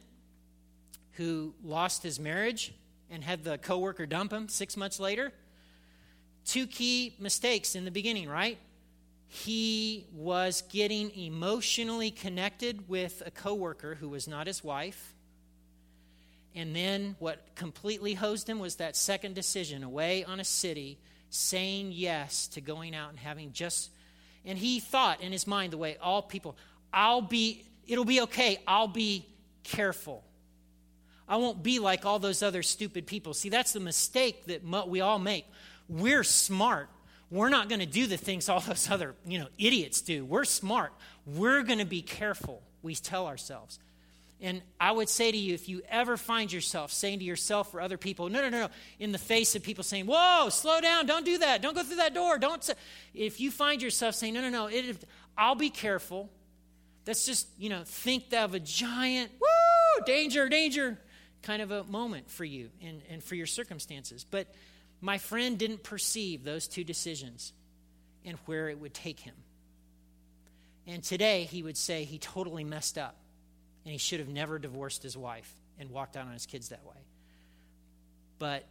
who 1.18 1.54
lost 1.64 2.04
his 2.04 2.20
marriage 2.20 2.74
and 3.10 3.24
had 3.24 3.44
the 3.44 3.58
coworker 3.58 4.06
dump 4.06 4.32
him 4.32 4.48
six 4.48 4.78
months 4.78 5.00
later. 5.00 5.34
Two 6.46 6.68
key 6.68 7.16
mistakes 7.20 7.76
in 7.76 7.86
the 7.86 7.92
beginning, 7.92 8.30
right? 8.30 8.58
He 9.28 10.06
was 10.14 10.64
getting 10.70 11.12
emotionally 11.18 12.12
connected 12.12 12.88
with 12.88 13.22
a 13.26 13.32
coworker 13.32 13.96
who 13.96 14.10
was 14.10 14.28
not 14.28 14.48
his 14.48 14.64
wife. 14.64 15.14
And 16.56 16.76
then 16.76 17.16
what 17.20 17.44
completely 17.56 18.14
hosed 18.14 18.48
him 18.48 18.60
was 18.60 18.76
that 18.76 18.96
second 18.96 19.36
decision 19.36 19.84
away 19.84 20.24
on 20.24 20.40
a 20.40 20.46
city, 20.46 20.98
saying 21.30 21.92
yes 21.92 22.48
to 22.50 22.62
going 22.62 22.96
out 22.96 23.10
and 23.10 23.20
having 23.20 23.52
just. 23.52 23.90
And 24.46 24.58
he 24.58 24.80
thought 24.80 25.22
in 25.22 25.32
his 25.32 25.46
mind 25.46 25.74
the 25.74 25.78
way 25.78 25.98
all 26.02 26.22
people, 26.22 26.56
I'll 26.94 27.22
be, 27.22 27.66
it'll 27.88 28.06
be 28.06 28.22
okay, 28.22 28.60
I'll 28.66 28.88
be 28.88 29.26
careful. 29.64 30.24
I 31.28 31.38
won't 31.38 31.62
be 31.62 31.80
like 31.80 32.06
all 32.06 32.20
those 32.20 32.42
other 32.42 32.64
stupid 32.64 33.06
people. 33.06 33.34
See, 33.34 33.50
that's 33.50 33.74
the 33.74 33.80
mistake 33.80 34.46
that 34.46 34.64
we 34.88 35.02
all 35.02 35.20
make. 35.20 35.46
We're 35.90 36.24
smart. 36.24 36.90
We're 37.30 37.50
not 37.50 37.68
going 37.68 37.80
to 37.80 37.86
do 37.86 38.08
the 38.08 38.18
things 38.18 38.48
all 38.48 38.60
those 38.62 38.90
other, 38.90 39.16
you 39.26 39.40
know, 39.40 39.48
idiots 39.58 40.02
do. 40.02 40.24
We're 40.24 40.46
smart. 40.46 40.94
We're 41.26 41.64
going 41.64 41.80
to 41.80 41.86
be 41.86 42.02
careful, 42.02 42.62
we 42.82 42.96
tell 42.96 43.28
ourselves. 43.28 43.80
And 44.40 44.62
I 44.80 44.92
would 44.92 45.10
say 45.10 45.32
to 45.32 45.38
you, 45.38 45.56
if 45.56 45.68
you 45.68 45.82
ever 45.90 46.16
find 46.16 46.54
yourself 46.54 46.92
saying 46.92 47.20
to 47.20 47.26
yourself 47.26 47.74
or 47.74 47.82
other 47.82 47.98
people, 47.98 48.30
no, 48.30 48.42
no, 48.42 48.50
no, 48.50 48.60
no, 48.62 48.70
in 49.00 49.12
the 49.12 49.18
face 49.18 49.56
of 49.56 49.64
people 49.64 49.84
saying, 49.84 50.06
whoa, 50.06 50.50
slow 50.50 50.80
down, 50.80 51.08
don't 51.08 51.26
do 51.26 51.40
that, 51.40 51.62
don't 51.64 51.76
go 51.76 51.82
through 51.82 51.98
that 51.98 52.14
door, 52.14 52.38
don't. 52.38 52.70
If 53.16 53.42
you 53.42 53.50
find 53.50 53.82
yourself 53.82 54.14
saying, 54.14 54.36
no, 54.36 54.42
no, 54.42 54.50
no, 54.50 54.68
it, 54.68 55.04
I'll 55.36 55.56
be 55.56 55.72
careful, 55.72 56.30
that's 57.04 57.26
just, 57.26 57.48
you 57.58 57.70
know, 57.70 57.82
think 57.84 58.32
of 58.32 58.54
a 58.54 58.60
giant, 58.60 59.32
woo, 59.42 60.06
danger, 60.06 60.48
danger 60.48 61.00
kind 61.48 61.62
of 61.62 61.72
a 61.72 61.86
moment 61.86 62.30
for 62.30 62.44
you 62.44 62.70
and, 62.84 63.02
and 63.10 63.24
for 63.24 63.36
your 63.36 63.48
circumstances. 63.48 64.26
But 64.30 64.48
my 65.00 65.18
friend 65.18 65.58
didn't 65.58 65.82
perceive 65.82 66.44
those 66.44 66.68
two 66.68 66.84
decisions 66.84 67.54
and 68.26 68.38
where 68.46 68.68
it 68.68 68.78
would 68.78 68.94
take 68.94 69.22
him. 69.22 69.34
And 70.86 71.02
today 71.02 71.44
he 71.44 71.64
would 71.64 71.78
say 71.78 72.04
he 72.04 72.20
totally 72.20 72.66
messed 72.66 72.98
up 72.98 73.16
and 73.86 73.94
he 73.94 73.98
should 73.98 74.20
have 74.20 74.28
never 74.28 74.60
divorced 74.60 75.04
his 75.04 75.16
wife 75.16 75.50
and 75.80 75.90
walked 75.90 76.18
out 76.18 76.28
on 76.28 76.34
his 76.34 76.46
kids 76.46 76.70
that 76.70 76.86
way. 76.86 76.98
But 78.40 78.66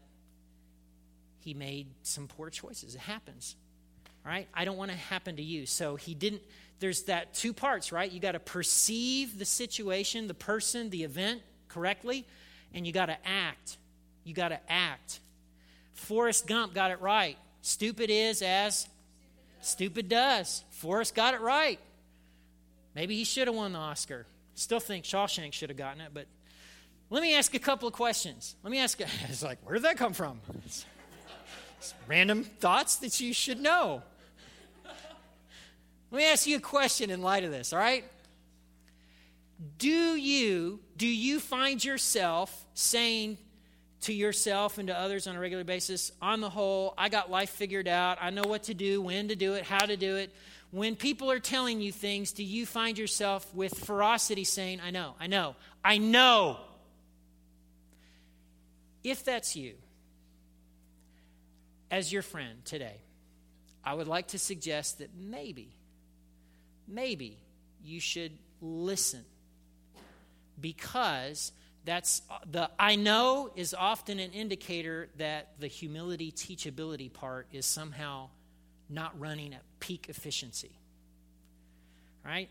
he 1.40 1.54
made 1.54 1.86
some 2.02 2.28
poor 2.28 2.50
choices. 2.50 2.94
It 2.94 3.00
happens. 3.00 3.56
Right? 4.24 4.48
I 4.52 4.66
don't 4.66 4.76
want 4.76 4.90
to 4.90 4.96
happen 4.96 5.36
to 5.36 5.42
you. 5.42 5.64
So 5.64 5.96
he 5.96 6.14
didn't 6.14 6.42
there's 6.78 7.04
that 7.04 7.32
two 7.32 7.54
parts, 7.54 7.90
right? 7.90 8.10
You 8.12 8.20
got 8.20 8.32
to 8.32 8.40
perceive 8.40 9.38
the 9.38 9.46
situation, 9.46 10.26
the 10.26 10.34
person, 10.34 10.90
the 10.90 11.04
event 11.04 11.40
correctly, 11.68 12.26
and 12.74 12.86
you 12.86 12.92
got 12.92 13.06
to 13.06 13.18
act. 13.26 13.78
You 14.24 14.34
got 14.34 14.48
to 14.48 14.60
act. 14.68 15.20
Forrest 15.94 16.46
Gump 16.46 16.74
got 16.74 16.90
it 16.90 17.00
right. 17.00 17.38
Stupid 17.62 18.10
is 18.10 18.42
as 18.42 18.88
stupid 19.60 20.08
does. 20.08 20.64
Forrest 20.70 21.14
got 21.14 21.34
it 21.34 21.40
right. 21.40 21.80
Maybe 22.94 23.16
he 23.16 23.24
should 23.24 23.48
have 23.48 23.56
won 23.56 23.72
the 23.72 23.78
Oscar. 23.78 24.26
Still 24.54 24.80
think 24.80 25.04
Shawshank 25.04 25.52
should 25.52 25.68
have 25.68 25.76
gotten 25.76 26.00
it, 26.00 26.10
but 26.14 26.26
let 27.10 27.22
me 27.22 27.34
ask 27.34 27.54
a 27.54 27.58
couple 27.58 27.86
of 27.86 27.94
questions. 27.94 28.56
Let 28.62 28.70
me 28.70 28.78
ask, 28.78 29.00
it's 29.28 29.42
like, 29.42 29.58
where 29.64 29.74
did 29.74 29.84
that 29.84 29.96
come 29.96 30.12
from? 30.12 30.40
It's, 30.64 30.86
it's 31.78 31.94
random 32.06 32.44
thoughts 32.44 32.96
that 32.96 33.20
you 33.20 33.32
should 33.32 33.60
know. 33.60 34.02
Let 36.10 36.18
me 36.18 36.24
ask 36.26 36.46
you 36.46 36.56
a 36.56 36.60
question 36.60 37.10
in 37.10 37.20
light 37.20 37.44
of 37.44 37.50
this, 37.50 37.72
all 37.72 37.78
right? 37.78 38.04
Do 39.78 40.16
you 40.16 40.80
do 40.96 41.06
you 41.06 41.40
find 41.40 41.82
yourself 41.82 42.66
saying 42.74 43.38
to 44.02 44.12
yourself 44.12 44.78
and 44.78 44.88
to 44.88 44.96
others 44.96 45.26
on 45.26 45.36
a 45.36 45.40
regular 45.40 45.64
basis, 45.64 46.12
on 46.22 46.40
the 46.40 46.50
whole, 46.50 46.94
I 46.96 47.08
got 47.08 47.30
life 47.30 47.50
figured 47.50 47.88
out. 47.88 48.18
I 48.20 48.30
know 48.30 48.44
what 48.44 48.64
to 48.64 48.74
do, 48.74 49.00
when 49.02 49.28
to 49.28 49.36
do 49.36 49.54
it, 49.54 49.64
how 49.64 49.84
to 49.84 49.96
do 49.96 50.16
it. 50.16 50.30
When 50.70 50.96
people 50.96 51.30
are 51.30 51.40
telling 51.40 51.80
you 51.80 51.92
things, 51.92 52.32
do 52.32 52.44
you 52.44 52.66
find 52.66 52.98
yourself 52.98 53.52
with 53.54 53.76
ferocity 53.78 54.44
saying, 54.44 54.80
I 54.80 54.90
know, 54.90 55.14
I 55.18 55.26
know, 55.26 55.56
I 55.84 55.98
know? 55.98 56.58
If 59.02 59.24
that's 59.24 59.56
you, 59.56 59.74
as 61.90 62.12
your 62.12 62.22
friend 62.22 62.64
today, 62.64 62.96
I 63.84 63.94
would 63.94 64.08
like 64.08 64.28
to 64.28 64.38
suggest 64.38 64.98
that 64.98 65.10
maybe, 65.16 65.74
maybe 66.88 67.38
you 67.82 68.00
should 68.00 68.32
listen 68.60 69.24
because 70.60 71.52
that's 71.84 72.22
the 72.50 72.70
I 72.78 72.96
know 72.96 73.50
is 73.54 73.72
often 73.72 74.18
an 74.18 74.32
indicator 74.32 75.08
that 75.18 75.52
the 75.60 75.68
humility 75.68 76.32
teachability 76.32 77.12
part 77.12 77.46
is 77.52 77.64
somehow 77.64 78.28
not 78.88 79.18
running 79.18 79.54
at 79.54 79.62
peak 79.80 80.06
efficiency. 80.08 80.72
Right? 82.24 82.48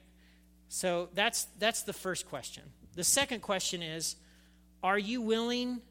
So 0.69 1.09
that's 1.13 1.47
that's 1.59 1.83
the 1.83 1.93
first 1.93 2.27
question. 2.29 2.63
The 2.95 3.03
second 3.03 3.41
question 3.41 3.81
is 3.81 4.15
are 4.83 4.99
you 4.99 5.21
willing 5.21 5.81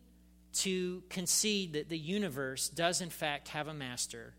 to 0.54 1.02
concede 1.10 1.74
that 1.74 1.88
the 1.88 1.98
universe 1.98 2.68
does 2.68 3.00
in 3.00 3.10
fact 3.10 3.48
have 3.48 3.68
a 3.68 3.74
master 3.74 4.34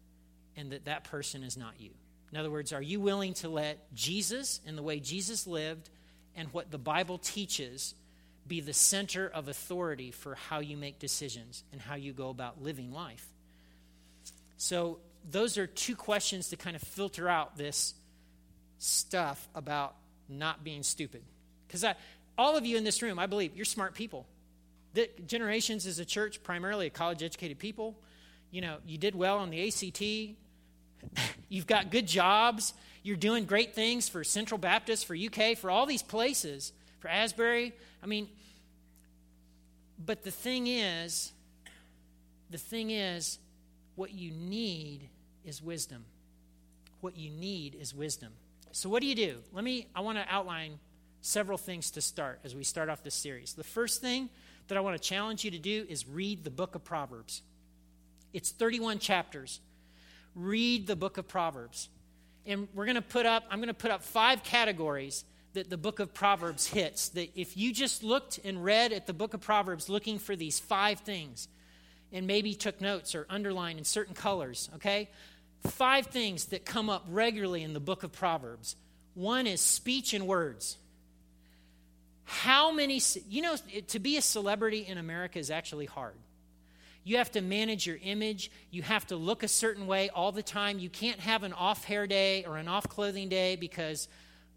and 0.56 0.72
that 0.72 0.86
that 0.86 1.04
person 1.04 1.44
is 1.44 1.58
not 1.58 1.80
you? 1.80 1.92
In 2.32 2.40
other 2.40 2.50
words, 2.50 2.74
are 2.74 2.82
you 2.82 3.00
willing 3.00 3.34
to 3.36 3.50
let 3.50 3.94
Jesus 3.94 4.62
and 4.66 4.78
the 4.78 4.84
way 4.84 5.00
Jesus 5.00 5.46
lived 5.46 5.90
and 6.36 6.50
what 6.50 6.72
the 6.72 6.78
Bible 6.78 7.18
teaches 7.18 7.96
be 8.48 8.60
the 8.62 8.74
center 8.74 9.28
of 9.28 9.48
authority 9.48 10.12
for 10.12 10.36
how 10.36 10.60
you 10.60 10.78
make 10.78 11.00
decisions 11.00 11.64
and 11.72 11.82
how 11.82 11.96
you 11.96 12.14
go 12.14 12.30
about 12.30 12.62
living 12.62 12.92
life. 12.92 13.26
So, 14.58 15.00
those 15.30 15.58
are 15.58 15.66
two 15.66 15.96
questions 15.96 16.50
to 16.50 16.56
kind 16.56 16.76
of 16.76 16.84
filter 16.84 17.28
out 17.28 17.58
this 17.58 17.96
stuff 18.78 19.50
about 19.56 19.96
not 20.30 20.64
being 20.64 20.84
stupid. 20.84 21.24
Because 21.68 21.84
all 22.38 22.58
of 22.58 22.66
you 22.66 22.78
in 22.78 22.84
this 22.84 23.02
room, 23.02 23.18
I 23.18 23.26
believe, 23.26 23.56
you're 23.56 23.66
smart 23.66 23.96
people. 23.96 24.28
The 24.94 25.10
generations 25.26 25.86
is 25.86 26.00
a 26.00 26.06
church, 26.06 26.44
primarily 26.44 26.88
a 26.88 26.90
college 26.90 27.24
educated 27.24 27.60
people. 27.60 27.96
You 28.52 28.62
know, 28.62 28.78
you 28.86 28.98
did 28.98 29.16
well 29.16 29.40
on 29.40 29.50
the 29.50 29.68
ACT, 29.68 30.02
you've 31.50 31.68
got 31.68 31.92
good 31.92 32.08
jobs, 32.08 32.74
you're 33.06 33.16
doing 33.16 33.46
great 33.46 33.76
things 33.76 34.10
for 34.10 34.24
Central 34.24 34.58
Baptist, 34.58 35.06
for 35.06 35.16
UK, 35.16 35.56
for 35.56 35.70
all 35.70 35.86
these 35.86 36.02
places, 36.02 36.74
for 36.98 37.08
Asbury. 37.08 37.72
I 38.02 38.08
mean, 38.08 38.28
but 40.04 40.24
the 40.24 40.32
thing 40.32 40.66
is, 40.66 41.32
the 42.50 42.58
thing 42.58 42.90
is, 42.90 43.38
what 43.94 44.12
you 44.12 44.32
need 44.32 45.08
is 45.46 45.62
wisdom. 45.62 46.04
What 47.02 47.16
you 47.16 47.30
need 47.30 47.76
is 47.76 47.94
wisdom. 47.94 48.32
So, 48.72 48.90
what 48.90 49.02
do 49.02 49.08
you 49.08 49.14
do? 49.14 49.38
Let 49.54 49.64
me, 49.64 49.86
I 49.96 50.02
want 50.02 50.18
to 50.18 50.26
outline 50.28 50.80
several 51.22 51.60
things 51.60 51.92
to 51.92 52.02
start 52.02 52.40
as 52.44 52.56
we 52.56 52.64
start 52.64 52.90
off 52.90 53.04
this 53.04 53.14
series. 53.14 53.54
The 53.54 53.64
first 53.64 54.02
thing 54.02 54.30
that 54.68 54.80
I 54.80 54.82
want 54.82 55.00
to 55.00 55.08
challenge 55.08 55.46
you 55.46 55.52
to 55.52 55.60
do 55.60 55.86
is 55.88 56.08
read 56.08 56.44
the 56.44 56.50
book 56.50 56.74
of 56.74 56.84
Proverbs. 56.84 57.44
It's 58.34 58.50
31 58.50 58.98
chapters. 58.98 59.60
Read 60.34 60.88
the 60.88 60.96
book 60.96 61.20
of 61.20 61.28
Proverbs 61.28 61.90
and 62.46 62.68
we're 62.74 62.86
going 62.86 62.96
to 62.96 63.02
put 63.02 63.26
up, 63.26 63.44
I'm 63.50 63.60
going 63.60 63.68
to 63.68 63.74
put 63.74 63.92
up 63.92 64.04
five 64.04 64.44
categories 64.44 65.24
that 65.54 65.70
the 65.70 65.78
book 65.78 66.00
of 66.00 66.14
Proverbs 66.14 66.68
hits. 66.68 67.10
That 67.10 67.30
if 67.40 67.58
you 67.58 67.74
just 67.74 68.04
looked 68.04 68.40
and 68.44 68.64
read 68.64 68.94
at 68.94 69.08
the 69.08 69.14
book 69.14 69.34
of 69.34 69.42
Proverbs 69.42 69.90
looking 69.90 70.20
for 70.20 70.36
these 70.36 70.60
five 70.60 71.00
things, 71.00 71.48
and 72.12 72.28
maybe 72.28 72.54
took 72.54 72.80
notes 72.80 73.14
or 73.14 73.26
underlined 73.30 73.78
in 73.78 73.84
certain 73.84 74.14
colors, 74.14 74.70
okay? 74.76 75.10
Five 75.68 76.08
things 76.08 76.46
that 76.46 76.66
come 76.66 76.90
up 76.90 77.06
regularly 77.10 77.62
in 77.62 77.74
the 77.74 77.80
book 77.80 78.04
of 78.04 78.12
Proverbs. 78.14 78.78
One 79.16 79.48
is 79.48 79.60
speech 79.60 80.14
and 80.14 80.26
words. 80.26 80.78
How 82.24 82.72
many, 82.72 83.02
you 83.30 83.42
know, 83.42 83.56
to 83.88 84.00
be 84.00 84.18
a 84.18 84.22
celebrity 84.22 84.86
in 84.88 84.98
America 84.98 85.40
is 85.40 85.52
actually 85.52 85.86
hard. 85.86 86.16
You 87.06 87.18
have 87.18 87.32
to 87.32 87.42
manage 87.42 87.86
your 87.86 88.00
image. 88.04 88.52
You 88.72 88.82
have 88.82 89.06
to 89.08 89.16
look 89.16 89.44
a 89.44 89.48
certain 89.48 89.86
way 89.86 90.10
all 90.10 90.32
the 90.32 90.44
time. 90.44 90.80
You 90.80 90.90
can't 90.90 91.20
have 91.20 91.44
an 91.44 91.54
off 91.54 91.86
hair 91.86 92.08
day 92.08 92.44
or 92.46 92.58
an 92.58 92.68
off 92.68 92.90
clothing 92.90 93.30
day 93.30 93.56
because 93.56 94.08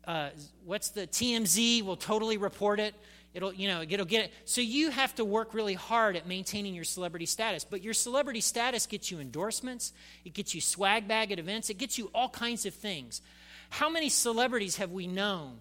uh, 0.06 0.30
what's 0.64 0.88
the 0.88 1.06
TMZ 1.06 1.84
will 1.84 1.98
totally 1.98 2.38
report 2.38 2.80
it. 2.80 2.94
It'll, 3.34 3.52
you 3.52 3.68
know, 3.68 3.82
it'll 3.87 4.06
get 4.06 4.24
it. 4.24 4.32
So 4.46 4.62
you 4.62 4.90
have 4.90 5.14
to 5.16 5.26
work 5.26 5.52
really 5.52 5.74
hard 5.74 6.16
at 6.16 6.26
maintaining 6.26 6.74
your 6.74 6.84
celebrity 6.84 7.26
status. 7.26 7.64
But 7.64 7.82
your 7.82 7.92
celebrity 7.92 8.40
status 8.40 8.87
gets 8.87 9.11
you 9.11 9.20
endorsements, 9.20 9.92
it 10.24 10.32
gets 10.32 10.54
you 10.54 10.62
swag 10.62 11.06
bag 11.06 11.30
at 11.30 11.38
events, 11.38 11.68
it 11.68 11.76
gets 11.76 11.98
you 11.98 12.11
all 12.14 12.30
kinds 12.30 12.64
of 12.64 12.72
things. 12.72 13.20
How 13.68 13.90
many 13.90 14.08
celebrities 14.08 14.76
have 14.76 14.90
we 14.90 15.06
known 15.06 15.58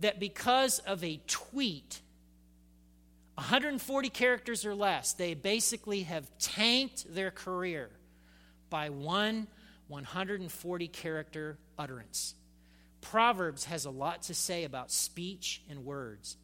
that 0.00 0.18
because 0.18 0.80
of 0.80 1.04
a 1.04 1.20
tweet 1.28 2.00
140 3.38 4.08
characters 4.08 4.66
or 4.66 4.74
less, 4.74 5.12
they 5.12 5.34
basically 5.34 6.02
have 6.02 6.28
tanked 6.40 7.14
their 7.14 7.30
career 7.30 7.88
by 8.68 8.90
one 8.90 9.46
140 9.86 10.88
character 10.88 11.56
utterance. 11.78 12.34
Proverbs 13.00 13.64
has 13.66 13.84
a 13.84 13.90
lot 13.90 14.22
to 14.22 14.34
say 14.34 14.64
about 14.64 14.90
speech 14.90 15.62
and 15.70 15.84
words 15.84 16.36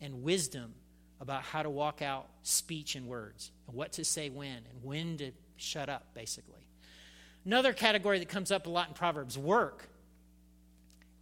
and 0.00 0.22
wisdom 0.22 0.72
about 1.20 1.42
how 1.42 1.64
to 1.64 1.68
walk 1.68 2.00
out 2.00 2.28
speech 2.44 2.94
and 2.94 3.08
words 3.08 3.50
and 3.66 3.76
what 3.76 3.94
to 3.94 4.04
say 4.04 4.30
when 4.30 4.48
and 4.48 4.82
when 4.82 5.16
to 5.16 5.32
shut 5.56 5.88
up, 5.88 6.14
basically. 6.14 6.68
Another 7.44 7.72
category 7.72 8.20
that 8.20 8.28
comes 8.28 8.52
up 8.52 8.68
a 8.68 8.70
lot 8.70 8.86
in 8.86 8.94
Proverbs 8.94 9.36
work 9.36 9.88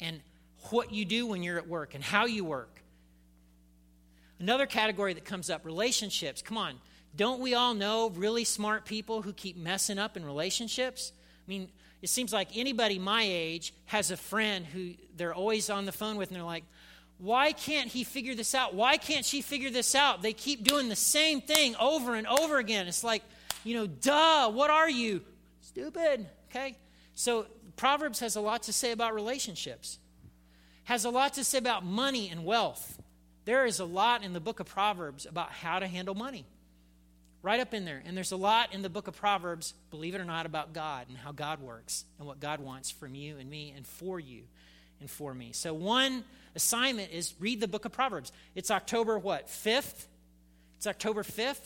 and 0.00 0.20
what 0.68 0.92
you 0.92 1.06
do 1.06 1.26
when 1.26 1.42
you're 1.42 1.56
at 1.56 1.66
work 1.66 1.94
and 1.94 2.04
how 2.04 2.26
you 2.26 2.44
work 2.44 2.73
Another 4.44 4.66
category 4.66 5.14
that 5.14 5.24
comes 5.24 5.48
up 5.48 5.64
relationships. 5.64 6.42
Come 6.42 6.58
on, 6.58 6.74
don't 7.16 7.40
we 7.40 7.54
all 7.54 7.72
know 7.72 8.10
really 8.10 8.44
smart 8.44 8.84
people 8.84 9.22
who 9.22 9.32
keep 9.32 9.56
messing 9.56 9.98
up 9.98 10.18
in 10.18 10.24
relationships? 10.26 11.12
I 11.16 11.48
mean, 11.48 11.70
it 12.02 12.10
seems 12.10 12.30
like 12.30 12.48
anybody 12.54 12.98
my 12.98 13.22
age 13.22 13.72
has 13.86 14.10
a 14.10 14.18
friend 14.18 14.66
who 14.66 14.96
they're 15.16 15.32
always 15.32 15.70
on 15.70 15.86
the 15.86 15.92
phone 15.92 16.18
with 16.18 16.28
and 16.28 16.36
they're 16.36 16.44
like, 16.44 16.64
why 17.16 17.52
can't 17.52 17.88
he 17.88 18.04
figure 18.04 18.34
this 18.34 18.54
out? 18.54 18.74
Why 18.74 18.98
can't 18.98 19.24
she 19.24 19.40
figure 19.40 19.70
this 19.70 19.94
out? 19.94 20.20
They 20.20 20.34
keep 20.34 20.62
doing 20.62 20.90
the 20.90 20.94
same 20.94 21.40
thing 21.40 21.74
over 21.76 22.14
and 22.14 22.26
over 22.26 22.58
again. 22.58 22.86
It's 22.86 23.02
like, 23.02 23.22
you 23.64 23.74
know, 23.74 23.86
duh, 23.86 24.50
what 24.50 24.68
are 24.68 24.90
you? 24.90 25.22
Stupid, 25.62 26.26
okay? 26.50 26.76
So 27.14 27.46
Proverbs 27.76 28.20
has 28.20 28.36
a 28.36 28.42
lot 28.42 28.64
to 28.64 28.74
say 28.74 28.92
about 28.92 29.14
relationships, 29.14 29.98
has 30.84 31.06
a 31.06 31.10
lot 31.10 31.32
to 31.32 31.44
say 31.44 31.56
about 31.56 31.82
money 31.82 32.28
and 32.28 32.44
wealth. 32.44 33.00
There 33.44 33.66
is 33.66 33.80
a 33.80 33.84
lot 33.84 34.24
in 34.24 34.32
the 34.32 34.40
book 34.40 34.60
of 34.60 34.66
Proverbs 34.66 35.26
about 35.26 35.50
how 35.50 35.78
to 35.78 35.86
handle 35.86 36.14
money. 36.14 36.46
Right 37.42 37.60
up 37.60 37.74
in 37.74 37.84
there. 37.84 38.02
And 38.06 38.16
there's 38.16 38.32
a 38.32 38.38
lot 38.38 38.72
in 38.72 38.80
the 38.80 38.88
book 38.88 39.06
of 39.06 39.16
Proverbs, 39.16 39.74
believe 39.90 40.14
it 40.14 40.20
or 40.20 40.24
not, 40.24 40.46
about 40.46 40.72
God 40.72 41.08
and 41.10 41.18
how 41.18 41.30
God 41.30 41.60
works 41.60 42.06
and 42.18 42.26
what 42.26 42.40
God 42.40 42.60
wants 42.60 42.90
from 42.90 43.14
you 43.14 43.36
and 43.36 43.50
me 43.50 43.74
and 43.76 43.86
for 43.86 44.18
you 44.18 44.44
and 44.98 45.10
for 45.10 45.34
me. 45.34 45.52
So, 45.52 45.74
one 45.74 46.24
assignment 46.54 47.12
is 47.12 47.34
read 47.38 47.60
the 47.60 47.68
book 47.68 47.84
of 47.84 47.92
Proverbs. 47.92 48.32
It's 48.54 48.70
October 48.70 49.18
what? 49.18 49.48
5th? 49.48 50.06
It's 50.78 50.86
October 50.86 51.22
5th. 51.22 51.60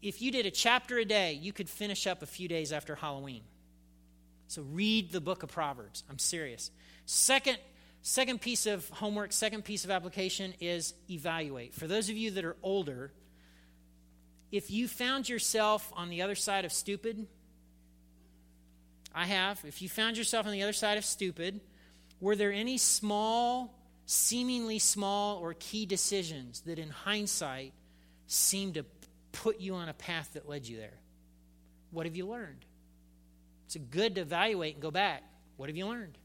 If 0.00 0.22
you 0.22 0.30
did 0.30 0.46
a 0.46 0.50
chapter 0.52 0.96
a 0.98 1.04
day, 1.04 1.32
you 1.32 1.52
could 1.52 1.68
finish 1.68 2.06
up 2.06 2.22
a 2.22 2.26
few 2.26 2.46
days 2.46 2.70
after 2.70 2.94
Halloween. 2.94 3.42
So, 4.46 4.62
read 4.62 5.10
the 5.10 5.20
book 5.20 5.42
of 5.42 5.50
Proverbs. 5.50 6.04
I'm 6.08 6.20
serious. 6.20 6.70
Second 7.04 7.58
Second 8.08 8.40
piece 8.40 8.66
of 8.66 8.88
homework, 8.90 9.32
second 9.32 9.64
piece 9.64 9.84
of 9.84 9.90
application 9.90 10.54
is 10.60 10.94
evaluate. 11.10 11.74
For 11.74 11.88
those 11.88 12.08
of 12.08 12.16
you 12.16 12.30
that 12.30 12.44
are 12.44 12.54
older, 12.62 13.10
if 14.52 14.70
you 14.70 14.86
found 14.86 15.28
yourself 15.28 15.92
on 15.96 16.08
the 16.08 16.22
other 16.22 16.36
side 16.36 16.64
of 16.64 16.72
stupid, 16.72 17.26
I 19.12 19.26
have. 19.26 19.60
If 19.64 19.82
you 19.82 19.88
found 19.88 20.16
yourself 20.16 20.46
on 20.46 20.52
the 20.52 20.62
other 20.62 20.72
side 20.72 20.98
of 20.98 21.04
stupid, 21.04 21.60
were 22.20 22.36
there 22.36 22.52
any 22.52 22.78
small, 22.78 23.76
seemingly 24.04 24.78
small, 24.78 25.38
or 25.38 25.54
key 25.54 25.84
decisions 25.84 26.60
that 26.60 26.78
in 26.78 26.90
hindsight 26.90 27.72
seemed 28.28 28.74
to 28.74 28.84
put 29.32 29.58
you 29.58 29.74
on 29.74 29.88
a 29.88 29.94
path 29.94 30.34
that 30.34 30.48
led 30.48 30.68
you 30.68 30.76
there? 30.76 31.00
What 31.90 32.06
have 32.06 32.14
you 32.14 32.28
learned? 32.28 32.64
It's 33.64 33.74
good 33.74 34.14
to 34.14 34.20
evaluate 34.20 34.74
and 34.74 34.82
go 34.82 34.92
back. 34.92 35.24
What 35.56 35.68
have 35.68 35.76
you 35.76 35.88
learned? 35.88 36.18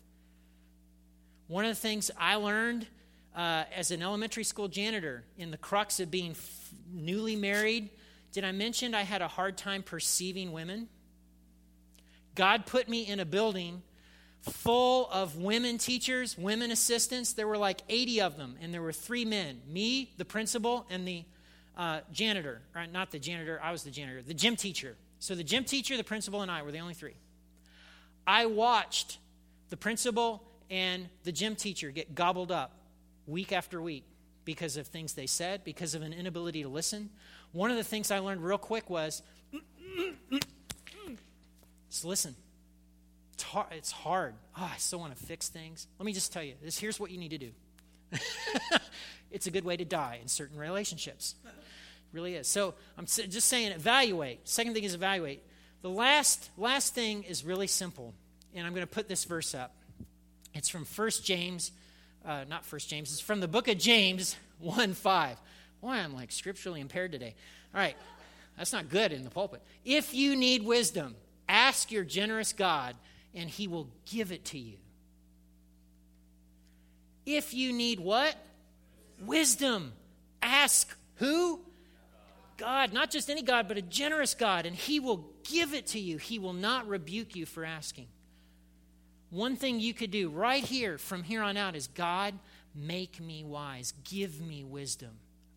One 1.51 1.65
of 1.65 1.71
the 1.71 1.81
things 1.81 2.09
I 2.17 2.35
learned 2.35 2.87
uh, 3.35 3.65
as 3.75 3.91
an 3.91 4.01
elementary 4.01 4.45
school 4.45 4.69
janitor 4.69 5.25
in 5.37 5.51
the 5.51 5.57
crux 5.57 5.99
of 5.99 6.09
being 6.09 6.31
f- 6.31 6.69
newly 6.89 7.35
married, 7.35 7.89
did 8.31 8.45
I 8.45 8.53
mention 8.53 8.95
I 8.95 9.01
had 9.01 9.21
a 9.21 9.27
hard 9.27 9.57
time 9.57 9.83
perceiving 9.83 10.53
women? 10.53 10.87
God 12.35 12.65
put 12.65 12.87
me 12.87 13.05
in 13.05 13.19
a 13.19 13.25
building 13.25 13.81
full 14.39 15.09
of 15.11 15.35
women 15.39 15.77
teachers, 15.77 16.37
women 16.37 16.71
assistants. 16.71 17.33
There 17.33 17.49
were 17.49 17.57
like 17.57 17.81
80 17.89 18.21
of 18.21 18.37
them, 18.37 18.55
and 18.61 18.73
there 18.73 18.81
were 18.81 18.93
three 18.93 19.25
men 19.25 19.59
me, 19.67 20.13
the 20.15 20.23
principal, 20.23 20.85
and 20.89 21.05
the 21.05 21.25
uh, 21.75 21.99
janitor. 22.13 22.61
Right, 22.73 22.89
not 22.89 23.11
the 23.11 23.19
janitor, 23.19 23.59
I 23.61 23.73
was 23.73 23.83
the 23.83 23.91
janitor, 23.91 24.21
the 24.21 24.33
gym 24.33 24.55
teacher. 24.55 24.95
So 25.19 25.35
the 25.35 25.43
gym 25.43 25.65
teacher, 25.65 25.97
the 25.97 26.03
principal, 26.05 26.43
and 26.43 26.49
I 26.49 26.61
were 26.61 26.71
the 26.71 26.79
only 26.79 26.93
three. 26.93 27.15
I 28.25 28.45
watched 28.45 29.17
the 29.69 29.75
principal 29.75 30.47
and 30.71 31.09
the 31.25 31.33
gym 31.33 31.55
teacher 31.55 31.91
get 31.91 32.15
gobbled 32.15 32.51
up 32.51 32.71
week 33.27 33.51
after 33.51 33.81
week 33.81 34.05
because 34.45 34.77
of 34.77 34.87
things 34.87 35.13
they 35.13 35.27
said, 35.27 35.63
because 35.63 35.93
of 35.93 36.01
an 36.01 36.13
inability 36.13 36.63
to 36.63 36.69
listen. 36.69 37.09
One 37.51 37.69
of 37.69 37.77
the 37.77 37.83
things 37.83 38.09
I 38.09 38.19
learned 38.19 38.41
real 38.41 38.57
quick 38.57 38.89
was 38.89 39.21
just 41.89 42.05
listen. 42.05 42.35
It's 43.33 43.43
hard. 43.43 43.67
It's 43.71 43.91
hard. 43.91 44.33
Oh, 44.57 44.71
I 44.73 44.77
still 44.77 44.99
want 44.99 45.15
to 45.15 45.23
fix 45.23 45.49
things. 45.49 45.87
Let 45.99 46.05
me 46.05 46.13
just 46.13 46.31
tell 46.31 46.43
you 46.43 46.53
this 46.63 46.79
here's 46.79 46.99
what 46.99 47.11
you 47.11 47.17
need 47.17 47.31
to 47.31 47.37
do. 47.37 47.51
it's 49.31 49.47
a 49.47 49.51
good 49.51 49.65
way 49.65 49.75
to 49.75 49.85
die 49.85 50.19
in 50.21 50.29
certain 50.29 50.57
relationships. 50.57 51.35
It 51.45 51.51
really 52.13 52.35
is. 52.35 52.47
So 52.47 52.75
I'm 52.97 53.05
just 53.05 53.47
saying 53.47 53.73
evaluate. 53.73 54.47
Second 54.47 54.73
thing 54.73 54.85
is 54.85 54.93
evaluate. 54.93 55.43
The 55.81 55.89
last 55.89 56.49
last 56.57 56.95
thing 56.95 57.23
is 57.23 57.43
really 57.43 57.67
simple. 57.67 58.13
And 58.53 58.65
I'm 58.65 58.73
going 58.73 58.85
to 58.85 58.91
put 58.91 59.09
this 59.09 59.25
verse 59.25 59.53
up. 59.53 59.75
It's 60.53 60.69
from 60.69 60.85
1 60.85 61.09
James, 61.23 61.71
uh, 62.25 62.45
not 62.49 62.65
1 62.69 62.79
James, 62.81 63.11
it's 63.11 63.21
from 63.21 63.39
the 63.39 63.47
book 63.47 63.67
of 63.67 63.77
James 63.77 64.35
1 64.59 64.93
5. 64.93 65.37
Boy, 65.81 65.89
I'm 65.89 66.13
like 66.13 66.31
scripturally 66.31 66.81
impaired 66.81 67.11
today. 67.11 67.35
All 67.73 67.81
right, 67.81 67.95
that's 68.57 68.73
not 68.73 68.89
good 68.89 69.11
in 69.11 69.23
the 69.23 69.29
pulpit. 69.29 69.61
If 69.85 70.13
you 70.13 70.35
need 70.35 70.63
wisdom, 70.63 71.15
ask 71.47 71.91
your 71.91 72.03
generous 72.03 72.53
God, 72.53 72.95
and 73.33 73.49
he 73.49 73.67
will 73.67 73.87
give 74.05 74.31
it 74.31 74.45
to 74.45 74.59
you. 74.59 74.77
If 77.25 77.53
you 77.53 77.71
need 77.71 77.99
what? 77.99 78.35
Wisdom. 79.25 79.93
Ask 80.41 80.95
who? 81.15 81.61
God, 82.57 82.93
not 82.93 83.09
just 83.09 83.29
any 83.29 83.41
God, 83.41 83.67
but 83.67 83.77
a 83.77 83.81
generous 83.81 84.35
God, 84.35 84.65
and 84.65 84.75
he 84.75 84.99
will 84.99 85.25
give 85.43 85.73
it 85.73 85.87
to 85.87 85.99
you. 85.99 86.17
He 86.17 86.39
will 86.39 86.53
not 86.53 86.87
rebuke 86.87 87.35
you 87.35 87.45
for 87.45 87.65
asking. 87.65 88.07
One 89.31 89.55
thing 89.55 89.79
you 89.79 89.93
could 89.93 90.11
do 90.11 90.29
right 90.29 90.63
here 90.63 90.97
from 90.97 91.23
here 91.23 91.41
on 91.41 91.57
out 91.57 91.75
is 91.75 91.87
God, 91.87 92.33
make 92.75 93.19
me 93.19 93.43
wise. 93.43 93.93
Give 94.03 94.39
me 94.39 94.63
wisdom. 94.63 95.11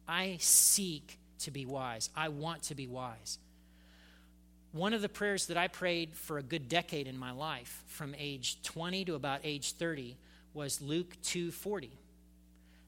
I 0.08 0.36
seek 0.40 1.18
to 1.40 1.50
be 1.50 1.66
wise. 1.66 2.08
I 2.16 2.28
want 2.28 2.62
to 2.64 2.74
be 2.74 2.86
wise. 2.86 3.38
One 4.72 4.94
of 4.94 5.02
the 5.02 5.08
prayers 5.08 5.46
that 5.46 5.56
I 5.56 5.68
prayed 5.68 6.16
for 6.16 6.38
a 6.38 6.42
good 6.42 6.68
decade 6.68 7.06
in 7.06 7.18
my 7.18 7.32
life, 7.32 7.82
from 7.86 8.14
age 8.18 8.62
20 8.62 9.04
to 9.06 9.14
about 9.14 9.40
age 9.44 9.72
30, 9.72 10.16
was 10.52 10.80
Luke 10.80 11.16
2:40. 11.22 11.90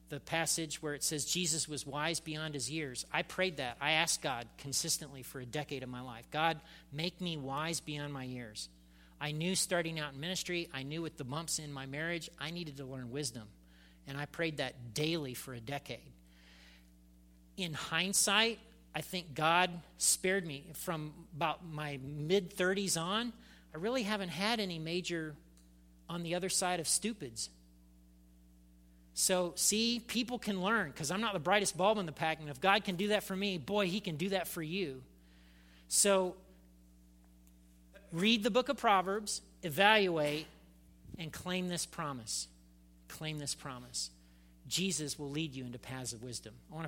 The 0.09 0.19
passage 0.21 0.81
where 0.81 0.93
it 0.93 1.03
says 1.03 1.25
Jesus 1.25 1.67
was 1.67 1.85
wise 1.85 2.21
beyond 2.21 2.53
his 2.53 2.71
years. 2.71 3.05
I 3.11 3.23
prayed 3.23 3.57
that. 3.57 3.77
I 3.81 3.91
asked 3.91 4.21
God 4.21 4.47
consistently 4.57 5.21
for 5.21 5.41
a 5.41 5.45
decade 5.45 5.83
of 5.83 5.89
my 5.89 5.99
life. 5.99 6.29
God, 6.31 6.61
make 6.93 7.19
me 7.19 7.35
wise 7.35 7.81
beyond 7.81 8.13
my 8.13 8.23
years. 8.23 8.69
I 9.19 9.31
knew 9.31 9.55
starting 9.55 9.99
out 9.99 10.13
in 10.13 10.19
ministry, 10.19 10.69
I 10.73 10.83
knew 10.83 11.01
with 11.01 11.17
the 11.17 11.23
bumps 11.23 11.59
in 11.59 11.71
my 11.71 11.85
marriage, 11.85 12.29
I 12.39 12.51
needed 12.51 12.77
to 12.77 12.85
learn 12.85 13.11
wisdom. 13.11 13.47
And 14.07 14.17
I 14.17 14.25
prayed 14.25 14.57
that 14.57 14.93
daily 14.93 15.33
for 15.33 15.53
a 15.53 15.59
decade. 15.59 16.13
In 17.57 17.73
hindsight, 17.73 18.59
I 18.95 19.01
think 19.01 19.33
God 19.33 19.69
spared 19.97 20.45
me 20.45 20.65
from 20.73 21.13
about 21.35 21.65
my 21.65 21.99
mid 22.03 22.55
30s 22.55 22.99
on. 22.99 23.33
I 23.73 23.77
really 23.77 24.03
haven't 24.03 24.29
had 24.29 24.59
any 24.59 24.79
major 24.79 25.35
on 26.09 26.23
the 26.23 26.35
other 26.35 26.49
side 26.49 26.79
of 26.79 26.87
stupids. 26.87 27.49
So, 29.13 29.53
see, 29.55 29.99
people 29.99 30.37
can 30.37 30.61
learn 30.61 30.91
because 30.91 31.09
I'm 31.09 31.21
not 31.21 31.33
the 31.33 31.39
brightest 31.39 31.75
bulb 31.75 31.97
in 31.97 32.05
the 32.05 32.11
pack. 32.11 32.39
And 32.39 32.49
if 32.49 32.61
God 32.61 32.83
can 32.83 32.95
do 32.95 33.07
that 33.09 33.23
for 33.23 33.35
me, 33.35 33.57
boy, 33.57 33.87
He 33.87 33.99
can 33.99 34.15
do 34.15 34.29
that 34.29 34.47
for 34.47 34.61
you. 34.61 35.01
So, 35.87 36.35
read 38.17 38.43
the 38.43 38.51
book 38.51 38.69
of 38.69 38.77
Proverbs, 38.77 39.41
evaluate, 39.63 40.47
and 41.17 41.31
claim 41.31 41.67
this 41.67 41.85
promise. 41.85 42.47
Claim 43.07 43.37
this 43.37 43.55
promise. 43.55 44.09
Jesus 44.67 45.17
will 45.17 45.29
lead 45.29 45.53
you 45.55 45.65
into 45.65 45.79
paths 45.79 46.13
of 46.13 46.23
wisdom. 46.23 46.53
I 46.71 46.75
want 46.75 46.83
to 46.83 46.85